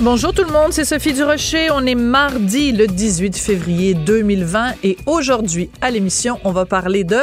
[0.00, 1.70] Bonjour tout le monde, c'est Sophie Durocher.
[1.70, 7.20] On est mardi le 18 février 2020 et aujourd'hui à l'émission, on va parler de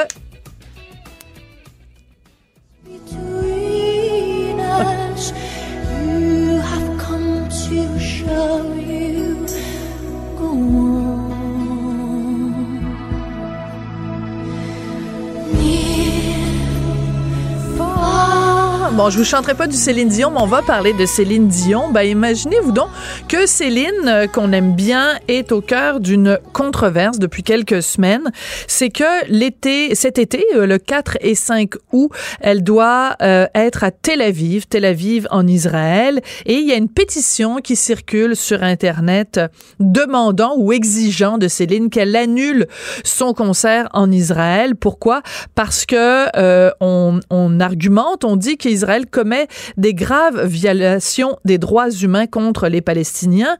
[18.93, 21.89] Bon, je vous chanterai pas du Céline Dion, mais on va parler de Céline Dion.
[21.91, 22.89] Ben, imaginez-vous donc
[23.29, 28.29] que Céline, euh, qu'on aime bien, est au cœur d'une controverse depuis quelques semaines.
[28.67, 33.85] C'est que l'été, cet été, euh, le 4 et 5 août, elle doit euh, être
[33.85, 38.35] à Tel Aviv, Tel Aviv en Israël, et il y a une pétition qui circule
[38.35, 39.39] sur Internet
[39.79, 42.67] demandant ou exigeant de Céline qu'elle annule
[43.05, 44.75] son concert en Israël.
[44.75, 45.21] Pourquoi?
[45.55, 51.91] Parce que euh, on, on argumente, on dit qu'Israël commet des graves violations des droits
[51.91, 53.57] humains contre les Palestiniens.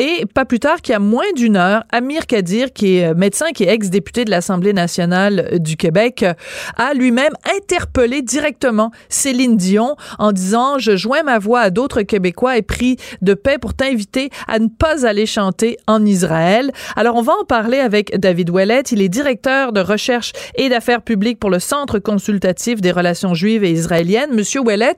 [0.00, 3.14] Et pas plus tard qu'il y a moins d'une heure, Amir Kadir, qui est euh,
[3.14, 6.34] médecin, qui est ex-député de l'Assemblée nationale euh, du Québec, euh,
[6.76, 12.56] a lui-même interpellé directement Céline Dion en disant «Je joins ma voix à d'autres Québécois
[12.56, 17.22] et prie de paix pour t'inviter à ne pas aller chanter en Israël.» Alors, on
[17.22, 18.82] va en parler avec David Ouellet.
[18.90, 23.62] Il est directeur de recherche et d'affaires publiques pour le Centre consultatif des relations juives
[23.62, 24.34] et israéliennes.
[24.34, 24.96] Monsieur Ouellet,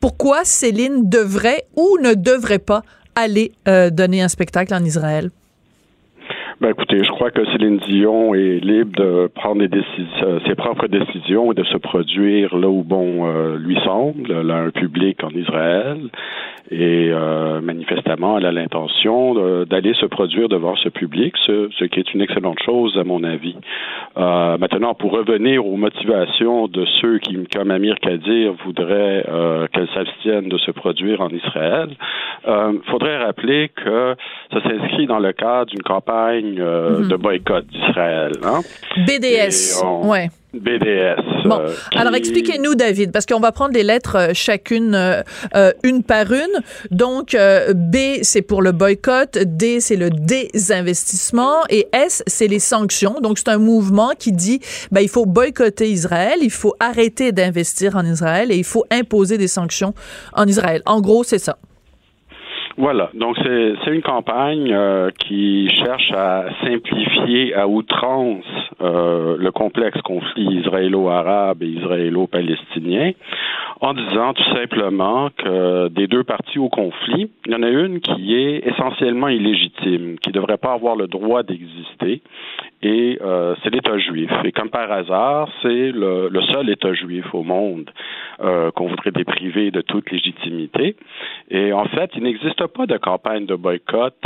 [0.00, 2.82] pourquoi Céline devrait ou ne devrait pas
[3.14, 5.30] aller euh, donner un spectacle en Israël?
[6.60, 10.54] Ben écoutez, je crois que Céline Dion est libre de prendre des décisions, euh, ses
[10.54, 15.24] propres décisions et de se produire là où bon euh, lui semble, là un public
[15.24, 15.98] en Israël.
[16.70, 22.00] Et euh, manifestement, elle a l'intention d'aller se produire devant ce public, ce, ce qui
[22.00, 23.56] est une excellente chose à mon avis.
[24.16, 29.88] Euh, maintenant, pour revenir aux motivations de ceux qui, comme Amir Kadir, voudraient euh, qu'elle
[29.88, 31.90] s'abstienne de se produire en Israël,
[32.46, 34.14] il faudrait rappeler que
[34.52, 37.08] ça s'inscrit dans le cadre d'une campagne euh, Mhm.
[37.08, 38.32] de boycott d'Israël.
[38.42, 38.60] Hein?
[39.06, 39.80] BDS.
[39.82, 40.30] On- Ouais.
[40.52, 41.16] BDS.
[41.46, 45.72] Bon, euh, qui- alors expliquez-nous, David, parce qu'on va prendre les lettres euh, chacune euh,
[45.82, 46.62] une par une.
[46.92, 52.60] Donc, euh, B, c'est pour le boycott, D, c'est le désinvestissement, et S, c'est les
[52.60, 53.16] sanctions.
[53.20, 54.60] Donc, c'est un mouvement qui dit,
[54.92, 59.38] ben, il faut boycotter Israël, il faut arrêter d'investir en Israël et il faut imposer
[59.38, 59.92] des sanctions
[60.34, 60.82] en Israël.
[60.86, 61.56] En gros, c'est ça.
[62.76, 68.44] Voilà, donc c'est une campagne euh, qui cherche à simplifier à outrance
[68.80, 73.12] euh, le complexe conflit israélo-arabe et israélo-palestinien
[73.80, 78.00] en disant tout simplement que des deux parties au conflit, il y en a une
[78.00, 82.22] qui est essentiellement illégitime, qui ne devrait pas avoir le droit d'exister,
[82.84, 84.30] et euh, c'est l'État juif.
[84.44, 87.90] Et comme par hasard, c'est le, le seul État juif au monde
[88.40, 90.96] euh, qu'on voudrait dépriver de toute légitimité.
[91.50, 94.16] Et en fait, il n'existe pas de campagne de boycott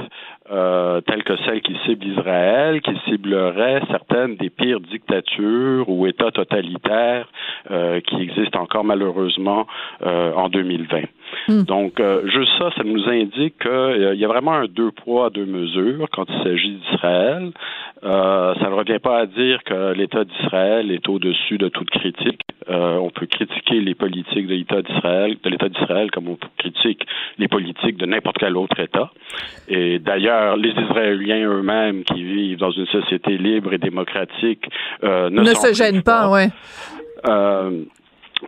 [0.51, 6.33] euh, telle que celle qui cible Israël, qui ciblerait certaines des pires dictatures ou États
[6.33, 7.29] totalitaires
[7.71, 9.67] euh, qui existent encore malheureusement
[10.05, 11.03] euh, en 2020.
[11.49, 11.63] Hmm.
[11.63, 15.47] Donc, euh, juste ça, ça nous indique qu'il y a vraiment un deux poids, deux
[15.47, 17.51] mesures quand il s'agit d'Israël.
[18.05, 22.41] Euh, ça ne revient pas à dire que l'État d'Israël est au-dessus de toute critique.
[22.71, 27.07] Euh, on peut critiquer les politiques de l'État d'Israël, de l'État d'Israël, comme on critique
[27.39, 29.11] les politiques de n'importe quel autre État.
[29.69, 34.69] Et d'ailleurs, les Israéliens eux-mêmes qui vivent dans une société libre et démocratique
[35.03, 36.49] euh, ne, se gêne privent pas, ouais.
[37.27, 37.85] euh,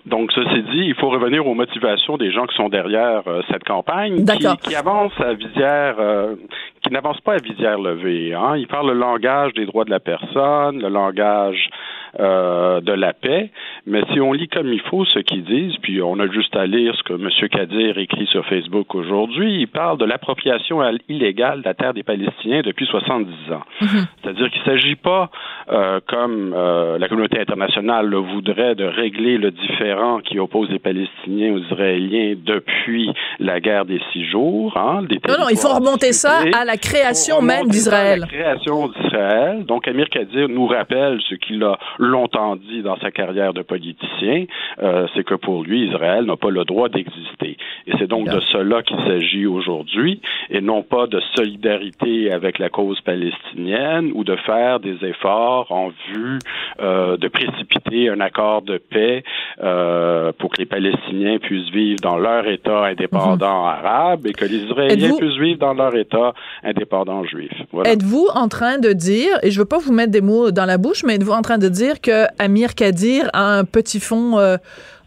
[0.06, 3.64] donc, ceci dit, il faut revenir aux motivations des gens qui sont derrière euh, cette
[3.64, 6.34] campagne, qui, qui avance à visière, euh,
[6.82, 8.34] qui n'avance pas à visière levée.
[8.34, 8.56] Hein.
[8.56, 11.68] Ils parlent le langage des droits de la personne, le langage
[12.18, 13.50] euh, de la paix.
[13.86, 16.66] Mais si on lit comme il faut ce qu'ils disent, puis on a juste à
[16.66, 17.28] lire ce que M.
[17.48, 22.62] Kadir écrit sur Facebook aujourd'hui, il parle de l'appropriation illégale de la terre des Palestiniens
[22.62, 23.62] depuis 70 ans.
[23.80, 25.30] C'est-à-dire qu'il ne s'agit pas,
[25.70, 30.78] euh, comme euh, la communauté internationale le voudrait, de régler le différend qui oppose les
[30.78, 34.76] Palestiniens aux Israéliens depuis la guerre des six jours.
[34.76, 38.20] Hein, des non, non, il faut remonter ça à la création même d'Israël.
[38.20, 39.64] La création d'Israël.
[39.64, 44.46] Donc, Amir Kadir nous rappelle ce qu'il a longtemps dit dans sa carrière de politicien,
[44.82, 47.56] euh, c'est que pour lui, Israël n'a pas le droit d'exister.
[47.86, 52.70] Et c'est donc de cela qu'il s'agit aujourd'hui, et non pas de solidarité avec la
[52.70, 56.38] cause palestinienne ou de faire des efforts en vue
[56.80, 59.22] euh, de précipiter un accord de paix
[59.62, 63.68] euh, pour que les Palestiniens puissent vivre dans leur État indépendant mhm.
[63.68, 66.32] arabe et que les Israéliens puissent vivre dans leur État
[66.62, 67.52] indépendant juif.
[67.84, 70.64] Êtes-vous en train de dire, et je ne veux pas vous mettre des mots dans
[70.64, 74.38] la bouche, mais êtes-vous en train de dire que Amir Kadir a un petit fond
[74.38, 74.56] euh,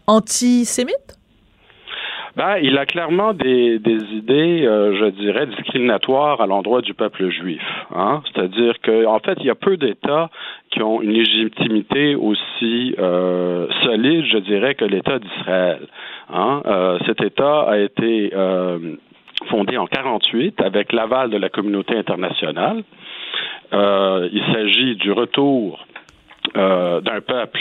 [0.06, 1.18] antisémite?
[2.36, 3.76] Ben, il a clairement des,
[4.12, 7.62] idées, euh, je dirais, discriminatoires à l'endroit du peuple juif.
[7.94, 8.22] Hein?
[8.26, 10.30] C'est-à-dire que, en fait, il y a peu d'États
[10.72, 15.86] qui ont une légitimité aussi euh, solide, je dirais, que l'État d'Israël.
[16.28, 16.62] Hein?
[17.06, 18.32] Cet État a été
[19.48, 22.82] fondé en 48 avec l'aval de la communauté internationale.
[23.72, 25.86] Il s'agit du retour
[26.56, 27.60] euh, d'un peuple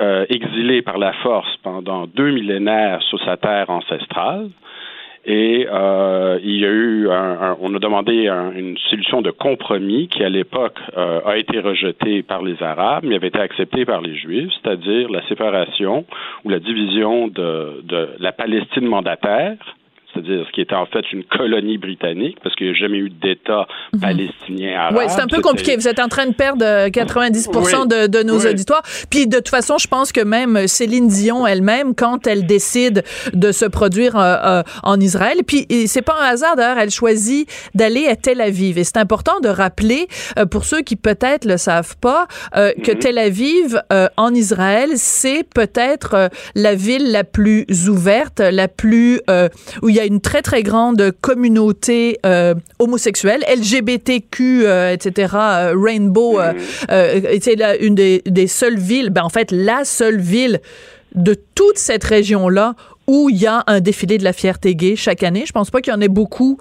[0.00, 4.48] euh, exilé par la force pendant deux millénaires sur sa terre ancestrale.
[5.24, 8.26] Et euh, il y a eu, un, on a demandé
[8.56, 13.14] une solution de compromis qui, à l'époque, euh, a été rejetée par les Arabes, mais
[13.14, 16.04] avait été acceptée par les Juifs, c'est-à-dire la séparation
[16.44, 19.56] ou la division de, de la Palestine mandataire
[20.12, 23.10] c'est-à-dire ce qui était en fait une colonie britannique, parce qu'il n'y a jamais eu
[23.10, 24.00] d'État mhm.
[24.00, 24.96] palestinien arabe.
[24.98, 25.76] Oui, c'est un peu compliqué.
[25.76, 28.82] Vous êtes en train de perdre 90 euh, de, de, nos auditoires.
[29.10, 33.52] Puis de toute façon, je pense que même Céline Dion elle-même, quand elle décide de
[33.52, 38.06] se produire euh, euh, en Israël, puis c'est pas un hasard d'ailleurs, elle choisit d'aller
[38.06, 38.78] à Tel Aviv.
[38.78, 40.06] Et c'est important de rappeler,
[40.50, 42.98] pour ceux qui peut-être le savent pas, que mhm.
[42.98, 43.80] Tel Aviv
[44.16, 49.20] en Israël, c'est peut-être la ville la plus ouverte, la plus
[49.82, 55.74] où il y a une très, très grande communauté euh, homosexuelle, LGBTQ, euh, etc., euh,
[55.76, 56.38] Rainbow,
[56.88, 60.60] c'est une des, des, seules villes, ben, en fait, la seule ville
[61.14, 62.74] de toute cette région-là
[63.06, 65.44] où il y a un défilé de la fierté gay chaque année.
[65.46, 66.58] Je pense pas qu'il y en ait beaucoup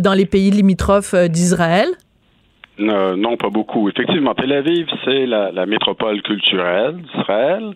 [0.00, 1.88] dans les pays limitrophes d'Israël.
[2.78, 3.88] non, pas beaucoup.
[3.88, 7.72] Effectivement, Tel Aviv, c'est la, la métropole culturelle d'Israël.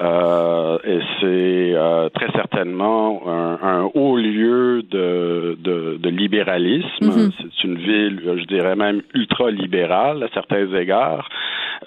[0.00, 6.86] Euh, et c'est euh, très certainement un, un, haut lieu de, de, de libéralisme.
[7.00, 7.32] Mm-hmm.
[7.38, 11.28] C'est une ville, je dirais même ultra-libérale à certains égards.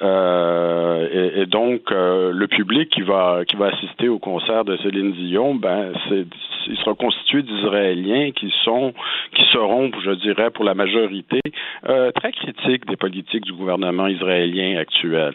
[0.01, 4.77] Euh, et, et, donc, euh, le public qui va qui va assister au concert de
[4.77, 6.25] Céline Dion, ben, c'est
[6.67, 8.93] il sera constitué d'Israéliens qui sont
[9.35, 11.41] qui seront, je dirais, pour la majorité,
[11.89, 15.33] euh, très critiques des politiques du gouvernement israélien actuel.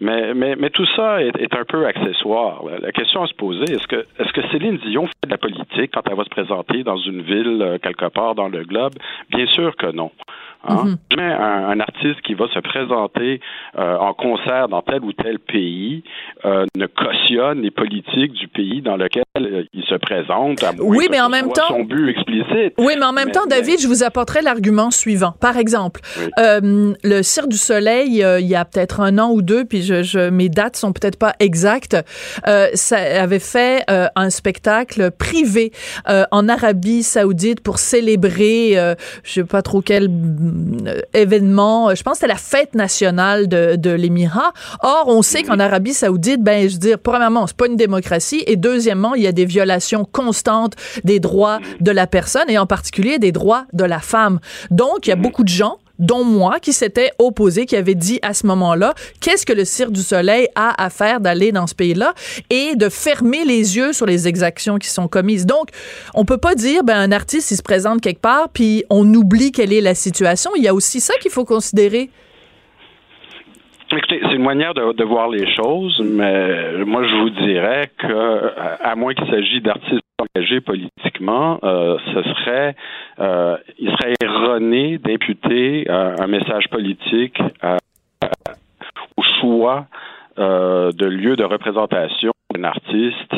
[0.00, 1.86] Mais mais, mais tout ça est, est un peu
[2.24, 5.92] La question à se poser, est-ce que est-ce que Céline Dion fait de la politique
[5.92, 8.94] quand elle va se présenter dans une ville euh, quelque part dans le globe?
[9.30, 10.10] Bien sûr que non.
[10.64, 10.84] Hein?
[10.84, 13.40] Mm un, artiste qui va se présenter
[13.76, 16.02] euh, en concert dans tel ou tel pays
[16.44, 20.62] euh, ne cautionne les politiques du pays dans lequel euh, il se présente.
[20.62, 22.74] À oui, mais en même temps, son but explicite.
[22.78, 25.32] Oui, mais en même temps, David, je vous apporterai l'argument suivant.
[25.40, 26.00] Par exemple,
[26.36, 30.30] le Cirque du Soleil, il y a peut-être un an ou deux, puis je, je
[30.30, 31.96] mes dates sont peut-être pas exactes,
[32.74, 35.72] ça avait fait un spectacle privé
[36.06, 38.72] en Arabie Saoudite pour célébrer,
[39.24, 40.08] je sais pas trop quel
[41.14, 44.52] événement, je pense que c'était la fête nationale de, de l'Émirat.
[44.82, 48.42] Or, on sait qu'en Arabie Saoudite, ben, je veux dire, premièrement, c'est pas une démocratie,
[48.46, 50.74] et deuxièmement, il y a des violations constantes
[51.04, 54.40] des droits de la personne, et en particulier des droits de la femme.
[54.70, 58.18] Donc, il y a beaucoup de gens dont moi, qui s'était opposé, qui avait dit
[58.22, 61.74] à ce moment-là, qu'est-ce que le Cirque du Soleil a à faire d'aller dans ce
[61.74, 62.14] pays-là
[62.50, 65.46] et de fermer les yeux sur les exactions qui sont commises.
[65.46, 65.68] Donc,
[66.14, 69.52] on peut pas dire, ben, un artiste, il se présente quelque part, puis on oublie
[69.52, 70.50] quelle est la situation.
[70.56, 72.10] Il y a aussi ça qu'il faut considérer.
[73.90, 78.52] Écoutez, c'est une manière de, voir les choses, mais moi je vous dirais que,
[78.82, 82.76] à moins qu'il s'agisse d'artistes engagés politiquement, euh, ce serait,
[83.18, 87.40] euh, il serait erroné d'imputer euh, un message politique
[89.16, 89.86] au choix
[90.36, 93.34] de lieu de représentation d'un artiste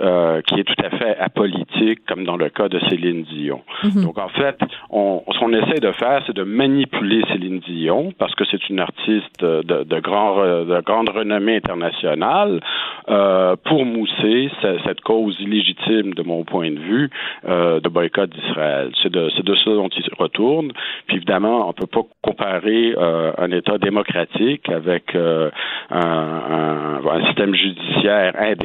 [0.00, 3.62] euh, qui est tout à fait apolitique, comme dans le cas de Céline Dion.
[3.94, 4.58] Donc, en fait,
[4.90, 8.80] on, ce qu'on essaie de faire, c'est de manipuler Céline Dion, parce que c'est une
[8.80, 12.60] artiste de, de, grand, de grande renommée internationale,
[13.08, 17.10] euh, pour mousser cette cause illégitime, de mon point de vue,
[17.46, 18.90] euh, de boycott d'Israël.
[19.02, 20.72] C'est de, de ça dont il retourne.
[21.06, 25.50] Puis évidemment, on peut pas comparer euh, un État démocratique avec un,
[25.90, 28.63] un, un, système judiciaire indépendant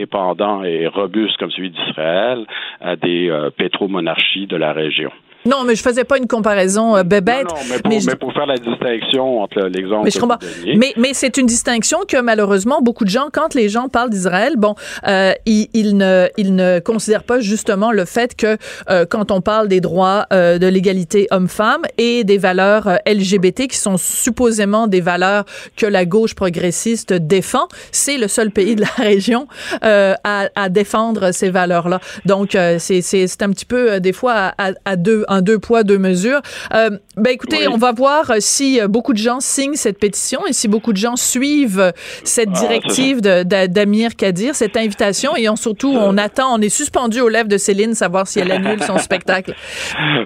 [0.63, 2.45] et robuste comme celui d'Israël
[2.81, 5.11] à des euh, pétromonarchies de la région.
[5.45, 7.47] Non, mais je faisais pas une comparaison euh, bébête.
[7.47, 10.03] Non, non mais, pour, mais, mais, pour, faire la distinction entre l'exemple.
[10.03, 10.37] Mais je comprends.
[10.75, 14.55] Mais, mais c'est une distinction que malheureusement beaucoup de gens, quand les gens parlent d'Israël,
[14.57, 14.75] bon,
[15.07, 18.57] euh, ils, ils, ne, ils ne considèrent pas justement le fait que
[18.89, 23.67] euh, quand on parle des droits euh, de l'égalité homme-femme et des valeurs euh, LGBT
[23.67, 28.81] qui sont supposément des valeurs que la gauche progressiste défend, c'est le seul pays de
[28.81, 29.47] la région
[29.83, 31.99] euh, à, à, défendre ces valeurs-là.
[32.25, 35.97] Donc c'est c'est un petit peu des fois à, à deux un deux poids, deux
[35.97, 36.41] mesures.
[36.73, 37.67] Euh, ben écoutez, oui.
[37.73, 41.15] on va voir si beaucoup de gens signent cette pétition et si beaucoup de gens
[41.15, 41.93] suivent
[42.23, 45.35] cette Ah, directive de- d'Amir Kadir, cette invitation.
[45.35, 48.51] Et on, surtout, on attend, on est suspendu aux lèvres de Céline, savoir si elle
[48.51, 49.53] annule son spectacle.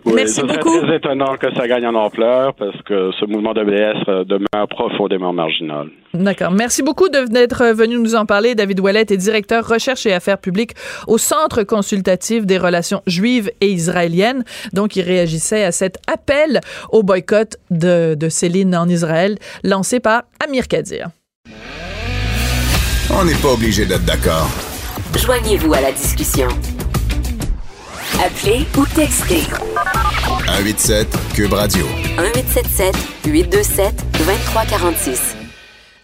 [0.06, 0.80] Oui, Merci beaucoup.
[0.82, 4.68] très étonnant que ça gagne en ampleur parce que ce mouvement de BS euh, demeure
[4.70, 5.88] profondément marginal.
[6.14, 6.52] D'accord.
[6.52, 8.54] Merci beaucoup d'être venu nous en parler.
[8.54, 10.74] David Ouellet est directeur recherche et affaires publiques
[11.08, 14.44] au Centre consultatif des relations juives et israéliennes.
[14.74, 20.24] Donc, il réagissait à cet appel au boycott de, de Céline en Israël lancé par
[20.46, 21.10] Amir Kadir.
[23.10, 24.50] On n'est pas obligé d'être d'accord.
[25.16, 26.48] Joignez-vous à la discussion.
[28.24, 29.44] Appelez ou textez
[30.46, 31.86] 187 Cube Radio.
[32.18, 32.96] 1877
[33.26, 35.36] 827 2346.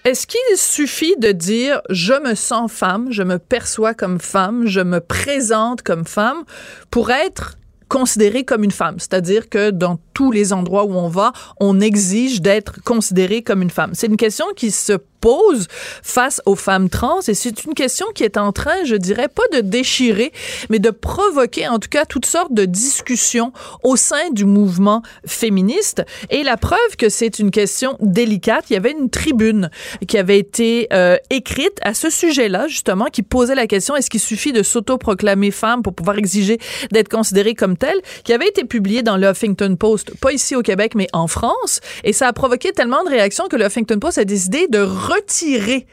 [0.06, 4.80] Est-ce qu'il suffit de dire je me sens femme, je me perçois comme femme, je
[4.80, 6.44] me présente comme femme
[6.90, 7.58] pour être
[7.90, 12.42] considérée comme une femme, c'est-à-dire que dans tous les endroits où on va, on exige
[12.42, 13.92] d'être considérée comme une femme.
[13.94, 15.68] C'est une question qui se pose
[16.04, 19.44] face aux femmes trans et c'est une question qui est en train, je dirais, pas
[19.54, 20.32] de déchirer,
[20.70, 23.52] mais de provoquer en tout cas toutes sortes de discussions
[23.84, 26.04] au sein du mouvement féministe.
[26.30, 29.70] Et la preuve que c'est une question délicate, il y avait une tribune
[30.08, 34.20] qui avait été euh, écrite à ce sujet-là, justement, qui posait la question est-ce qu'il
[34.20, 36.60] suffit de s'autoproclamer femme pour pouvoir exiger
[36.92, 40.62] d'être considérée comme telle, qui avait été publiée dans le Huffington Post, pas ici au
[40.62, 41.82] Québec, mais en France.
[42.04, 44.80] Et ça a provoqué tellement de réactions que le Huffington Post a décidé de
[45.14, 45.88] retirer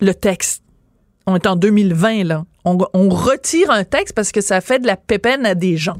[0.00, 0.62] le texte.
[1.26, 2.44] On est en 2020, là.
[2.64, 2.76] On,
[3.08, 5.98] retire un texte parce que ça fait de la pépène à des gens.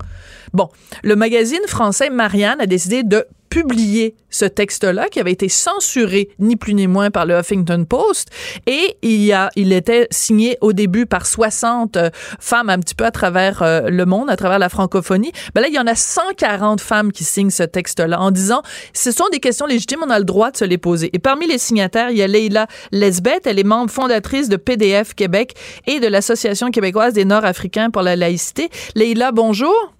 [0.53, 0.69] Bon,
[1.03, 6.57] le magazine français Marianne a décidé de publier ce texte-là qui avait été censuré ni
[6.57, 8.31] plus ni moins par le Huffington Post.
[8.67, 12.09] Et il y a il était signé au début par 60 euh,
[12.41, 15.33] femmes un petit peu à travers euh, le monde à travers la francophonie.
[15.55, 18.63] Ben là il y en a 140 femmes qui signent ce texte-là en disant
[18.95, 21.11] ce sont des questions légitimes on a le droit de se les poser.
[21.13, 23.47] Et parmi les signataires il y a Leila Lesbeth.
[23.47, 25.55] Elle est membre fondatrice de PDF Québec
[25.87, 28.71] et de l'association québécoise des Nord-Africains pour la laïcité.
[28.95, 29.93] Leila bonjour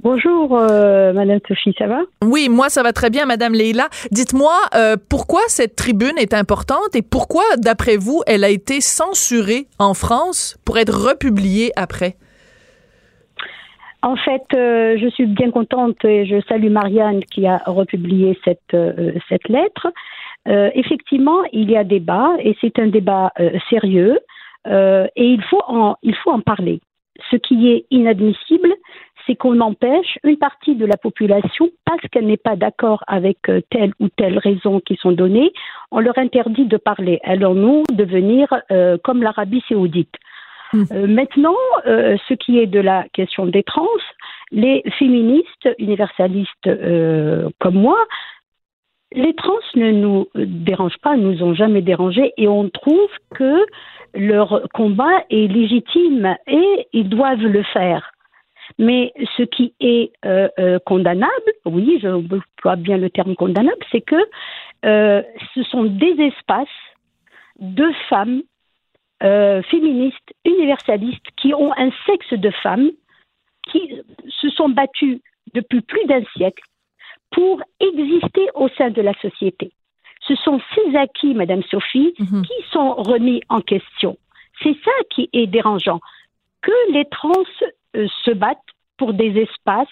[0.00, 2.00] Bonjour, euh, Madame Sophie, ça va?
[2.22, 3.88] Oui, moi ça va très bien, Madame Leila.
[4.12, 9.66] Dites-moi euh, pourquoi cette tribune est importante et pourquoi, d'après vous, elle a été censurée
[9.78, 12.14] en France pour être republiée après?
[14.02, 18.76] En fait, euh, je suis bien contente et je salue Marianne qui a republié cette
[19.28, 19.88] cette lettre.
[20.46, 23.32] Effectivement, il y a débat et c'est un débat
[23.68, 24.18] sérieux
[24.66, 26.80] et il faut en il faut en parler.
[27.30, 28.72] Ce qui est inadmissible,
[29.28, 33.38] c'est qu'on empêche une partie de la population, parce qu'elle n'est pas d'accord avec
[33.70, 35.52] telle ou telle raison qui sont données,
[35.90, 37.20] on leur interdit de parler.
[37.22, 40.14] Alors nous, devenir euh, comme l'Arabie saoudite.
[40.72, 40.84] Mmh.
[40.92, 41.56] Euh, maintenant,
[41.86, 43.86] euh, ce qui est de la question des trans,
[44.50, 46.70] les féministes universalistes
[47.60, 47.98] comme moi,
[49.12, 53.66] les trans ne nous dérangent pas, nous ont jamais dérangés et on trouve que
[54.14, 58.12] leur combat est légitime et ils doivent le faire.
[58.78, 64.02] Mais ce qui est euh, euh, condamnable, oui, je emploie bien le terme condamnable, c'est
[64.02, 64.16] que
[64.84, 65.22] euh,
[65.54, 66.68] ce sont des espaces
[67.58, 68.42] de femmes
[69.20, 72.88] féministes, universalistes, qui ont un sexe de femme,
[73.64, 75.20] qui se sont battues
[75.54, 76.62] depuis plus d'un siècle
[77.32, 79.72] pour exister au sein de la société.
[80.20, 82.42] Ce sont ces acquis, Madame Sophie, -hmm.
[82.42, 84.16] qui sont remis en question.
[84.62, 86.00] C'est ça qui est dérangeant.
[86.62, 87.44] Que les trans
[87.94, 88.58] se battent
[88.98, 89.88] pour des espaces,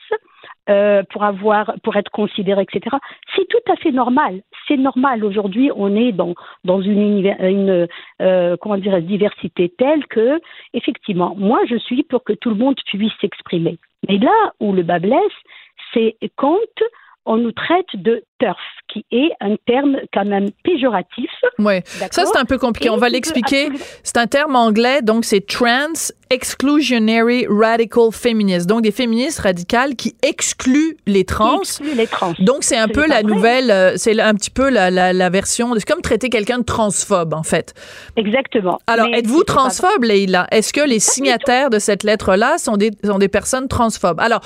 [0.69, 2.95] euh, pour avoir, pour être considéré, etc.
[3.35, 4.43] C'est tout à fait normal.
[4.69, 5.25] C'est normal.
[5.25, 6.35] Aujourd'hui, on est dans
[6.65, 7.87] dans une,
[8.21, 10.41] euh, comment dire diversité telle que
[10.75, 13.79] effectivement, moi, je suis pour que tout le monde puisse s'exprimer.
[14.09, 15.39] Mais là où le bas blesse,
[15.95, 16.59] c'est quand
[17.27, 18.57] on nous traite de turf,
[18.89, 21.31] qui est un terme quand même péjoratif.
[21.59, 21.83] Ouais.
[21.85, 22.87] Ça, c'est un peu compliqué.
[22.87, 23.69] Et On va l'expliquer.
[24.05, 28.67] C'est un terme anglais, donc c'est Trans Exclusionary Radical Feminist.
[28.67, 31.61] Donc des féministes radicales qui excluent les trans.
[31.61, 32.33] exclut les trans.
[32.41, 33.23] Donc c'est un peu la vrai.
[33.23, 36.65] nouvelle, euh, c'est un petit peu la, la, la version, c'est comme traiter quelqu'un de
[36.65, 37.75] transphobe en fait.
[38.17, 38.79] Exactement.
[38.87, 40.47] Alors êtes-vous transphobe, Leïla?
[40.51, 44.21] Est-ce que les signataires de cette lettre-là sont des sont des personnes transphobes?
[44.21, 44.41] Alors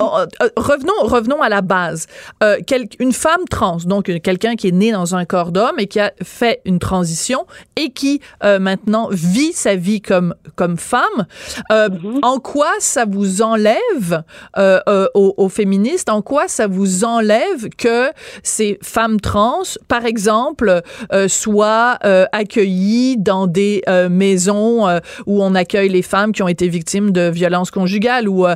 [0.00, 2.06] euh, euh, revenons revenons à la base.
[2.42, 5.78] Euh, quel- une femme trans, donc euh, quelqu'un qui est né dans un corps d'homme
[5.78, 10.76] et qui a fait une transition et qui euh, maintenant vit sa vie comme comme
[10.76, 11.23] femme.
[11.72, 12.20] Euh, Mhm.
[12.22, 14.22] En quoi ça vous enlève
[14.56, 18.10] euh, euh, aux, aux féministes En quoi ça vous enlève que
[18.42, 20.82] ces femmes trans, par exemple,
[21.28, 21.98] soient
[22.32, 24.86] accueillies dans des maisons
[25.26, 28.46] où on accueille les femmes qui ont été victimes de violences conjugales ou,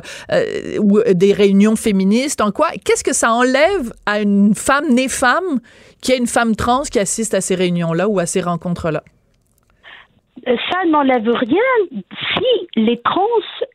[0.79, 2.41] ou des réunions féministes?
[2.41, 5.59] En quoi Qu'est-ce que ça enlève à une femme née femme
[6.01, 9.03] qui est une femme trans qui assiste à ces réunions-là ou à ces rencontres-là?
[9.05, 9.18] Euh,
[10.71, 11.61] ça n'enlève rien
[12.37, 13.25] si les trans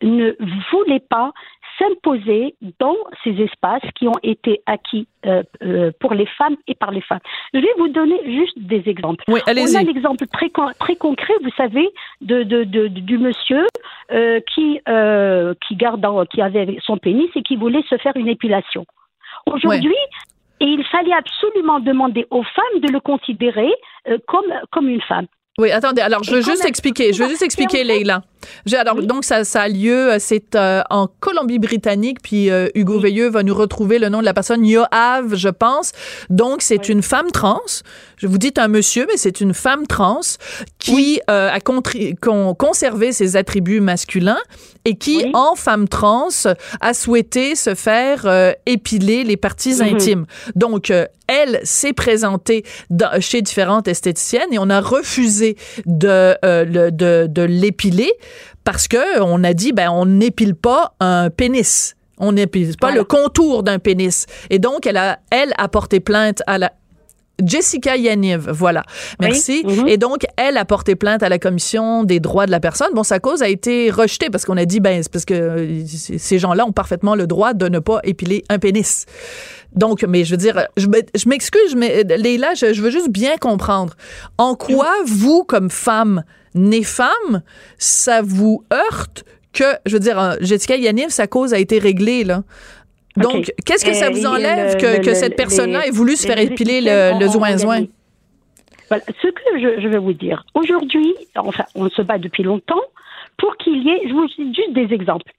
[0.02, 0.33] ne
[0.71, 1.33] voulaient pas
[1.78, 2.94] s'imposer dans
[3.25, 7.18] ces espaces qui ont été acquis euh, euh, pour les femmes et par les femmes.
[7.52, 9.25] Je vais vous donner juste des exemples.
[9.28, 11.88] Oui, On a l'exemple très, très concret, vous savez,
[12.21, 13.66] de, de, de- du monsieur
[14.12, 18.28] euh, qui, euh, qui, garde qui avait son pénis et qui voulait se faire une
[18.28, 18.87] épilation.
[19.47, 19.97] Aujourd'hui,
[20.61, 23.73] et il fallait absolument demander aux femmes de le considérer
[24.09, 25.26] euh, comme, comme une femme.
[25.59, 26.03] Oui, attendez.
[26.03, 27.13] Alors, je veux juste expliquer.
[27.13, 28.23] Je veux juste expliquer, Leïla.
[28.67, 29.07] J'ai- Alors, Oui.
[29.07, 33.03] donc, ça, ça a lieu, euh, c'est euh, en Colombie-Britannique, puis euh, Hugo Oui.
[33.03, 35.93] Veilleux va nous retrouver le nom de la personne, Yoav, je pense.
[36.31, 36.95] Donc, c'est Oui.
[36.95, 37.61] une femme trans.
[38.17, 40.21] Je vous dis un monsieur, mais c'est une femme trans
[40.79, 41.83] qui euh, a con-
[42.55, 44.39] conservé ses attributs masculins
[44.85, 46.29] et qui, en femme trans,
[46.81, 49.95] a souhaité se faire épiler les parties Mhm.
[49.95, 50.27] intimes.
[50.55, 50.93] Donc,
[51.27, 57.43] elle s'est présentée dans- chez différentes esthéticiennes et on a refusé de, le- de, de
[57.43, 58.13] l'épiler
[58.64, 61.94] parce que on a dit, ben, on n'épile pas un pénis.
[62.18, 62.99] On n'épile pas Voilà.
[62.99, 64.26] le contour d'un pénis.
[64.50, 66.73] Et donc, elle a, elle a porté plainte à la,
[67.44, 68.85] Jessica Yaniv, voilà.
[69.21, 69.64] Merci.
[69.66, 69.88] Mhm.
[69.88, 72.90] Et donc, elle a porté plainte à la Commission des droits de la personne.
[72.94, 75.83] Bon, sa cause a été rejetée parce qu'on a dit, ben, c'est parce que euh,
[75.87, 79.07] ces gens-là ont parfaitement le droit de ne pas épiler un pénis.
[79.74, 82.90] Donc, mais je veux dire, je, me- je m'excuse, mais euh, Leïla, je, je veux
[82.90, 83.94] juste bien comprendre.
[84.38, 86.22] En quoi, vous, comme femme,
[86.55, 87.43] née femme,
[87.79, 92.25] ça vous heurte que, je veux dire, euh, Jessica Yaniv, sa cause a été réglée,
[92.25, 92.43] là.
[93.17, 95.87] Donc, qu'est-ce que ça Euh, vous a enlève le- que, le- que le- cette personne-là
[95.87, 97.87] ait voulu se faire épiler le, zoin-zoin?
[98.88, 99.05] Voilà.
[99.23, 102.83] Ce que je, je vais vous dire, aujourd'hui, enfin, on se bat depuis longtemps
[103.38, 105.31] pour qu'il y ait, je vous dis juste des exemples,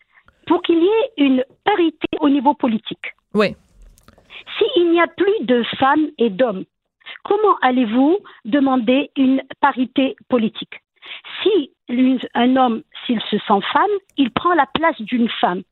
[0.47, 3.13] pour qu'il y ait une parité au niveau politique.
[3.34, 3.56] Oui.
[4.58, 6.63] S'il n'y a plus de femmes et d'hommes,
[7.25, 10.82] comment allez-vous demander une parité politique?
[12.34, 15.63] Un homme, s'il se sent femme, il prend la place d'une femme.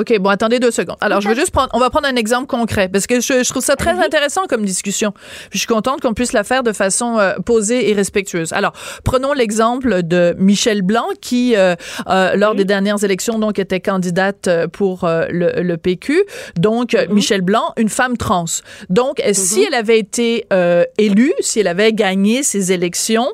[0.00, 0.96] OK, bon, attendez deux secondes.
[1.02, 3.50] Alors, je veux juste prendre, on va prendre un exemple concret parce que je, je
[3.50, 5.10] trouve ça très intéressant comme discussion.
[5.50, 8.54] Puis je suis contente qu'on puisse la faire de façon euh, posée et respectueuse.
[8.54, 8.72] Alors,
[9.04, 11.74] prenons l'exemple de Michel Blanc qui, euh,
[12.08, 16.22] euh, lors des dernières élections, donc, était candidate euh, pour euh, le, le PQ.
[16.58, 17.12] Donc, Mhm.
[17.14, 18.46] Michel Blanc, une femme trans.
[18.88, 23.28] Donc, euh, si elle avait été euh, élue, si elle avait gagné ces élections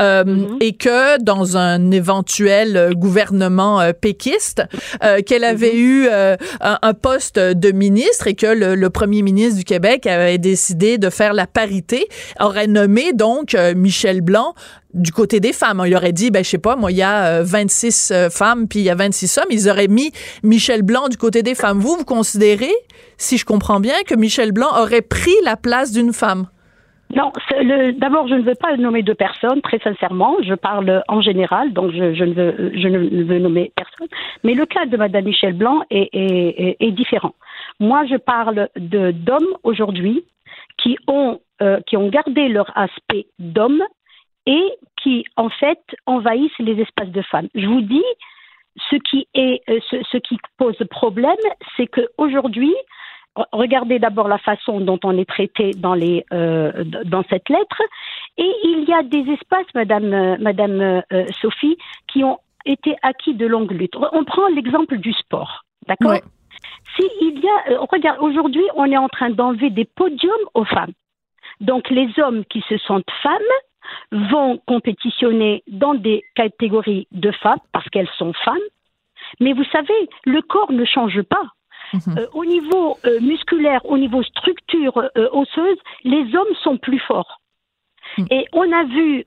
[0.00, 0.58] euh, Mhm.
[0.60, 4.62] et que dans un éventuel gouvernement euh, péquiste,
[5.02, 9.64] euh, qu'elle avait eu euh, un, poste de ministre et que le, premier ministre du
[9.64, 12.06] Québec avait décidé de faire la parité,
[12.40, 14.54] aurait nommé donc euh, Michel Blanc
[14.94, 15.82] du côté des femmes.
[15.86, 18.68] Il aurait dit, ben je sais pas, moi il y a euh, 26 euh, femmes
[18.68, 20.12] puis il y a 26 hommes, ils auraient mis
[20.42, 21.80] Michel Blanc du côté des femmes.
[21.80, 22.72] Vous, vous considérez,
[23.18, 26.46] si je comprends bien, que Michel Blanc aurait pris la place d'une femme?
[27.14, 27.30] Non,
[27.96, 30.36] d'abord, je ne veux pas nommer deux personnes, très sincèrement.
[30.42, 34.08] Je parle en général, donc je, ne, veux, je ne veux nommer personne.
[34.42, 37.34] Mais le cas de Madame Michel Blanc est, est- différent.
[37.80, 40.24] Moi, je parle d'hommes aujourd'hui
[40.78, 43.82] qui ont euh, qui ont gardé leur aspect d'homme
[44.46, 44.64] et
[45.02, 47.48] qui, en fait, envahissent les espaces de femmes.
[47.54, 48.02] Je vous dis,
[48.90, 51.36] ce qui est euh, ce, ce qui pose problème,
[51.76, 52.80] c'est que aujourd'hui, re-
[53.52, 57.82] regardez d'abord la façon dont on est traité dans les euh, dans cette lettre,
[58.36, 61.76] et il y a des espaces, Madame euh, Madame euh, Sophie,
[62.08, 63.96] qui ont été acquis de longue lutte.
[63.96, 65.64] On prend l'exemple du sport.
[65.86, 66.22] D'accord Ouais.
[66.96, 70.92] Si il y a, regarde, aujourd'hui, on est en train d'enlever des podiums aux femmes.
[71.60, 77.88] Donc, les hommes qui se sentent femmes vont compétitionner dans des catégories de femmes parce
[77.90, 78.56] qu'elles sont femmes.
[79.40, 81.42] Mais vous savez, le corps ne change pas.
[81.94, 82.18] Mhm.
[82.18, 87.40] Euh, au niveau euh, musculaire, au niveau structure euh, osseuse, les hommes sont plus forts.
[88.18, 88.26] Mhm.
[88.30, 89.24] Et on a vu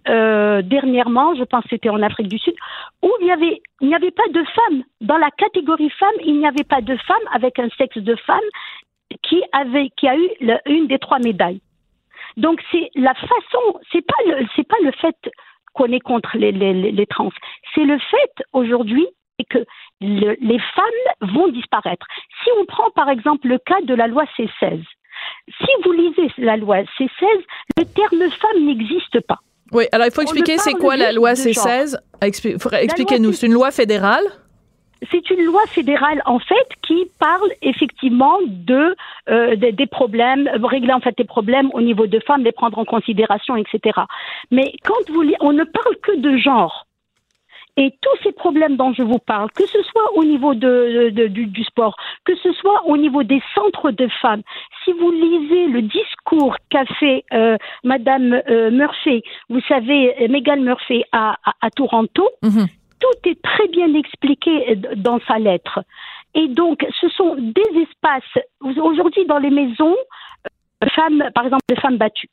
[0.75, 2.53] dernièrement, je pense que c'était en Afrique du Sud,
[3.01, 6.37] où il y avait, il n'y avait pas de femmes dans la catégorie femmes, il
[6.39, 8.49] n'y avait pas de femmes avec un sexe de femme
[9.23, 11.61] qui avait, qui a eu le- une des trois médailles.
[12.37, 15.17] Donc c'est la façon, c'est pas le, c'est pas le fait
[15.73, 16.51] qu'on est contre les-
[16.99, 17.31] les trans,
[17.73, 19.07] c'est le fait aujourd'hui
[19.45, 19.59] que
[20.01, 22.05] le- les femmes vont disparaître.
[22.43, 24.81] Si on prend par exemple le cas de la loi C16,
[25.59, 27.09] si vous lisez la loi C16,
[27.77, 29.39] le terme femme n'existe pas.
[29.71, 31.97] Oui, alors il faut expliquer c'est quoi la loi de C16.
[32.21, 34.23] Expli- faudrait- Expliquez-nous, c'est une loi fédérale?
[35.11, 38.95] C'est une loi fédérale en fait qui parle effectivement de
[39.29, 42.79] euh, des, des problèmes, régler en fait des problèmes au niveau de femmes, les prendre
[42.79, 43.99] en considération, etc.
[44.49, 46.86] Mais quand vous on ne parle que de genre.
[47.79, 51.27] Et tous ces problèmes dont je vous parle, que ce soit au niveau de, de-
[51.27, 54.41] du, du sport, que ce soit au niveau des centres de femmes,
[54.83, 61.03] si vous lisez le discours qu'a fait euh, Madame euh, Murphy, vous savez, Megan Murphy
[61.11, 62.65] à, à, à Toronto, Mhm.
[62.99, 65.79] tout est très bien expliqué euh, dans sa lettre.
[66.33, 69.95] Et donc, ce sont des espaces, aujourd'hui dans les maisons,
[70.95, 72.29] femmes, par exemple, de femmes battues.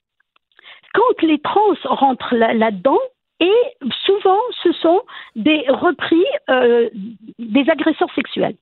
[0.95, 2.99] Quand les trans rentrent là- là-dedans,
[3.41, 3.53] et
[4.07, 5.03] souvent, ce sont
[5.35, 6.89] des repris euh,
[7.39, 8.57] des agresseurs sexuels.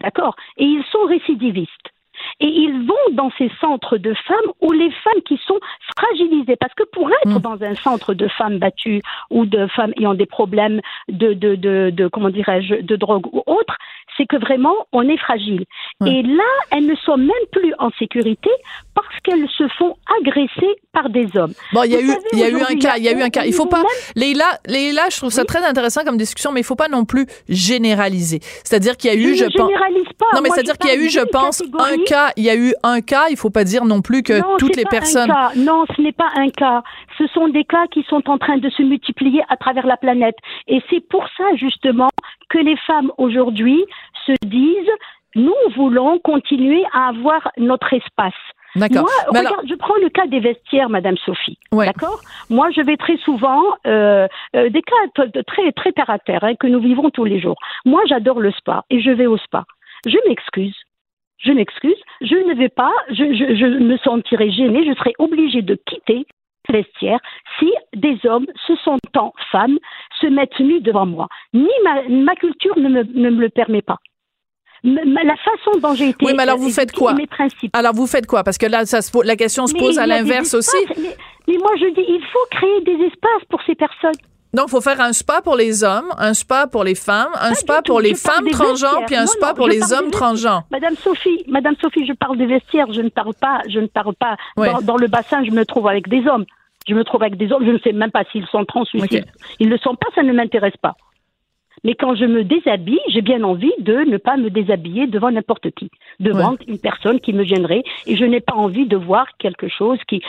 [0.00, 0.36] D'accord?
[0.56, 1.90] Et ils sont récidivistes.
[2.40, 5.58] Et ils vont dans ces centres de femmes où les femmes qui sont
[5.96, 7.40] fragilisées, parce que pour être Mm.
[7.40, 11.90] dans un centre de femmes battues ou de femmes ayant des problèmes de, de, de,
[11.90, 13.76] de comment dirais-je, de drogue ou autre,
[14.16, 15.64] c'est que vraiment on est fragile.
[16.06, 18.50] Et là, elles ne sont même plus en sécurité
[18.94, 21.52] parce qu'elles se font agresser par des hommes.
[21.72, 23.22] Bon, il y a eu, savez, y a eu un cas, il y a eu
[23.22, 23.44] un cas.
[23.46, 23.82] Il faut au pas,
[24.16, 25.46] Leïla, Leïla, je trouve ça Oui.
[25.46, 28.40] très intéressant comme discussion, mais il faut pas non plus généraliser.
[28.64, 29.70] C'est-à-dire qu'il y a eu, je je ne pense.
[30.18, 30.26] pas.
[30.34, 31.96] Non, mais c'est-à-dire qu'il y a eu, je pense, un.
[32.12, 32.32] Cas.
[32.36, 33.26] Il y a eu un cas.
[33.30, 35.30] Il faut pas dire non plus que non, toutes les personnes.
[35.30, 35.50] Un cas.
[35.56, 36.82] Non, ce n'est pas un cas.
[37.18, 40.36] Ce sont des cas qui sont en train de se multiplier à travers la planète.
[40.68, 42.10] Et c'est pour ça, justement,
[42.48, 43.84] que les femmes aujourd'hui
[44.26, 44.94] se disent
[45.34, 48.34] nous voulons continuer à avoir notre espace.
[48.76, 49.02] D'accord.
[49.02, 51.58] Moi, regarde, alors- je prends le cas des vestiaires, Madame Sophie.
[51.72, 51.86] Ouais.
[51.86, 52.20] D'accord?
[52.48, 56.42] Moi, je vais très souvent euh, euh, des cas de très très terre à terre
[56.44, 57.56] hein, que nous vivons tous les jours.
[57.84, 59.64] Moi, j'adore le spa et je vais au spa.
[60.06, 60.76] Je m'excuse.
[61.44, 61.96] Je m'excuse.
[62.20, 62.92] Je ne vais pas.
[63.08, 64.84] Je, je, je me sentirai gênée.
[64.86, 66.26] Je serai obligée de quitter
[66.68, 67.18] le vestiaire
[67.58, 69.78] si des hommes se sentant femmes
[70.20, 71.28] se mettent nus devant moi.
[71.52, 73.98] Ni ma, ma culture ne me, ne me le permet pas.
[74.84, 76.26] La façon dont j'ai été.
[76.26, 77.14] Oui, mais alors vous euh, faites quoi?
[77.14, 77.74] Mes principes.
[77.76, 78.42] Alors vous faites quoi?
[78.42, 80.76] Parce que là, ça se la question se pose à l'inverse aussi.
[81.46, 84.18] mais moi, je dis, il faut créer des espaces pour ces personnes.
[84.54, 87.50] Donc, il faut faire un spa pour les hommes, un spa pour les femmes, un
[87.50, 90.10] Pas spa pour les je femmes transgenres, puis un Non, spa non, pour les hommes
[90.10, 90.64] transgenres.
[90.70, 94.14] Madame Sophie, Madame Sophie, je parle des vestiaires, je ne parle pas, je ne parle
[94.14, 94.36] pas.
[94.56, 96.44] Dans, dans le bassin, je me trouve avec des hommes.
[96.86, 98.98] Je me trouve avec des hommes, je ne sais même pas s'ils sont trans ou
[98.98, 99.08] Ok.
[99.08, 99.24] s'ils-
[99.60, 100.96] Ils ne le sont pas, ça ne m'intéresse pas.
[101.84, 105.70] Mais quand je me déshabille, j'ai bien envie de ne pas me déshabiller devant n'importe
[105.72, 109.68] qui, devant une personne qui me gênerait, et je n'ai pas envie de voir quelque
[109.68, 110.22] chose qui.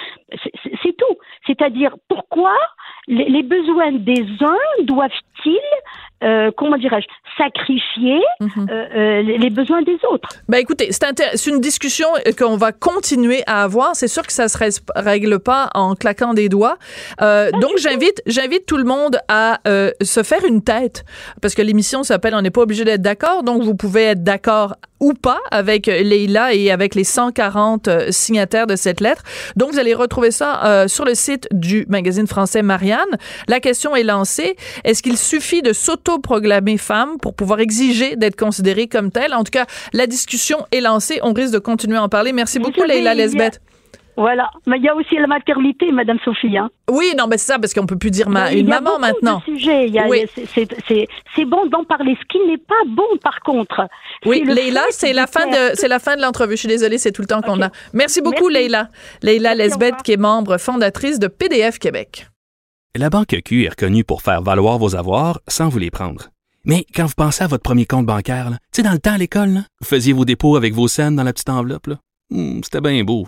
[0.43, 1.17] c'est- tout.
[1.47, 2.53] C'est-à-dire, pourquoi
[3.07, 5.57] les, les besoins des uns doivent-ils,
[6.23, 8.67] euh, comment dirais-je, sacrifier Mhm.
[8.69, 10.29] euh, euh, les les besoins des autres?
[10.47, 13.95] Ben écoutez, c'est une discussion qu'on va continuer à avoir.
[13.95, 14.57] C'est sûr que ça se
[14.95, 16.77] règle pas en claquant des doigts.
[17.21, 19.59] Euh, donc j'invite, j'invite tout le monde à
[20.01, 21.03] se faire une tête
[21.41, 23.43] parce que l'émission s'appelle On n'est pas obligé d'être d'accord.
[23.43, 28.07] Donc vous pouvez être d'accord ou pas avec euh, Leïla et avec les 140 euh,
[28.11, 29.23] signataires de cette lettre.
[29.57, 32.99] Donc vous allez retrouver ça euh, sur le site du magazine français Marianne.
[33.49, 34.55] La question est lancée.
[34.85, 39.33] Est-ce qu'il suffit de s'auto-proclamer femme pour pouvoir exiger d'être considérée comme telle?
[39.33, 41.19] En tout cas, la discussion est lancée.
[41.23, 42.31] On risque de continuer à en parler.
[42.31, 43.59] Merci beaucoup, savez, Leïla il y a- Lesbeth.
[44.17, 44.51] Voilà.
[44.67, 46.57] Mais il y a aussi la maternité, Madame Sophie.
[46.57, 46.69] Hein.
[46.91, 49.41] Oui, non, mais c'est ça, parce qu'on peut plus dire ma, une maman beaucoup maintenant.
[49.47, 50.25] Il y a- Oui.
[50.53, 52.15] c'est- bon d'en parler.
[52.21, 53.87] Ce qui n'est pas bon, par contre.
[54.25, 56.53] Oui, Leïla, c'est la fin de c'est la fin de l'entrevue.
[56.53, 57.69] Je suis désolée, c'est tout le temps qu'on a.
[57.93, 58.49] Merci beaucoup.
[58.49, 58.89] Leïla.
[59.21, 62.27] Leïla Lesbeth, qui est membre fondatrice de PDF Québec.
[62.95, 66.29] La Banque Q est reconnue pour faire valoir vos avoirs sans vous les prendre.
[66.65, 69.17] Mais quand vous pensez à votre premier compte bancaire, tu sais, dans le temps à
[69.17, 71.87] l'école, vous faisiez vos dépôts avec vos scènes dans la petite enveloppe.
[72.29, 73.27] Hmm, C'était bien beau.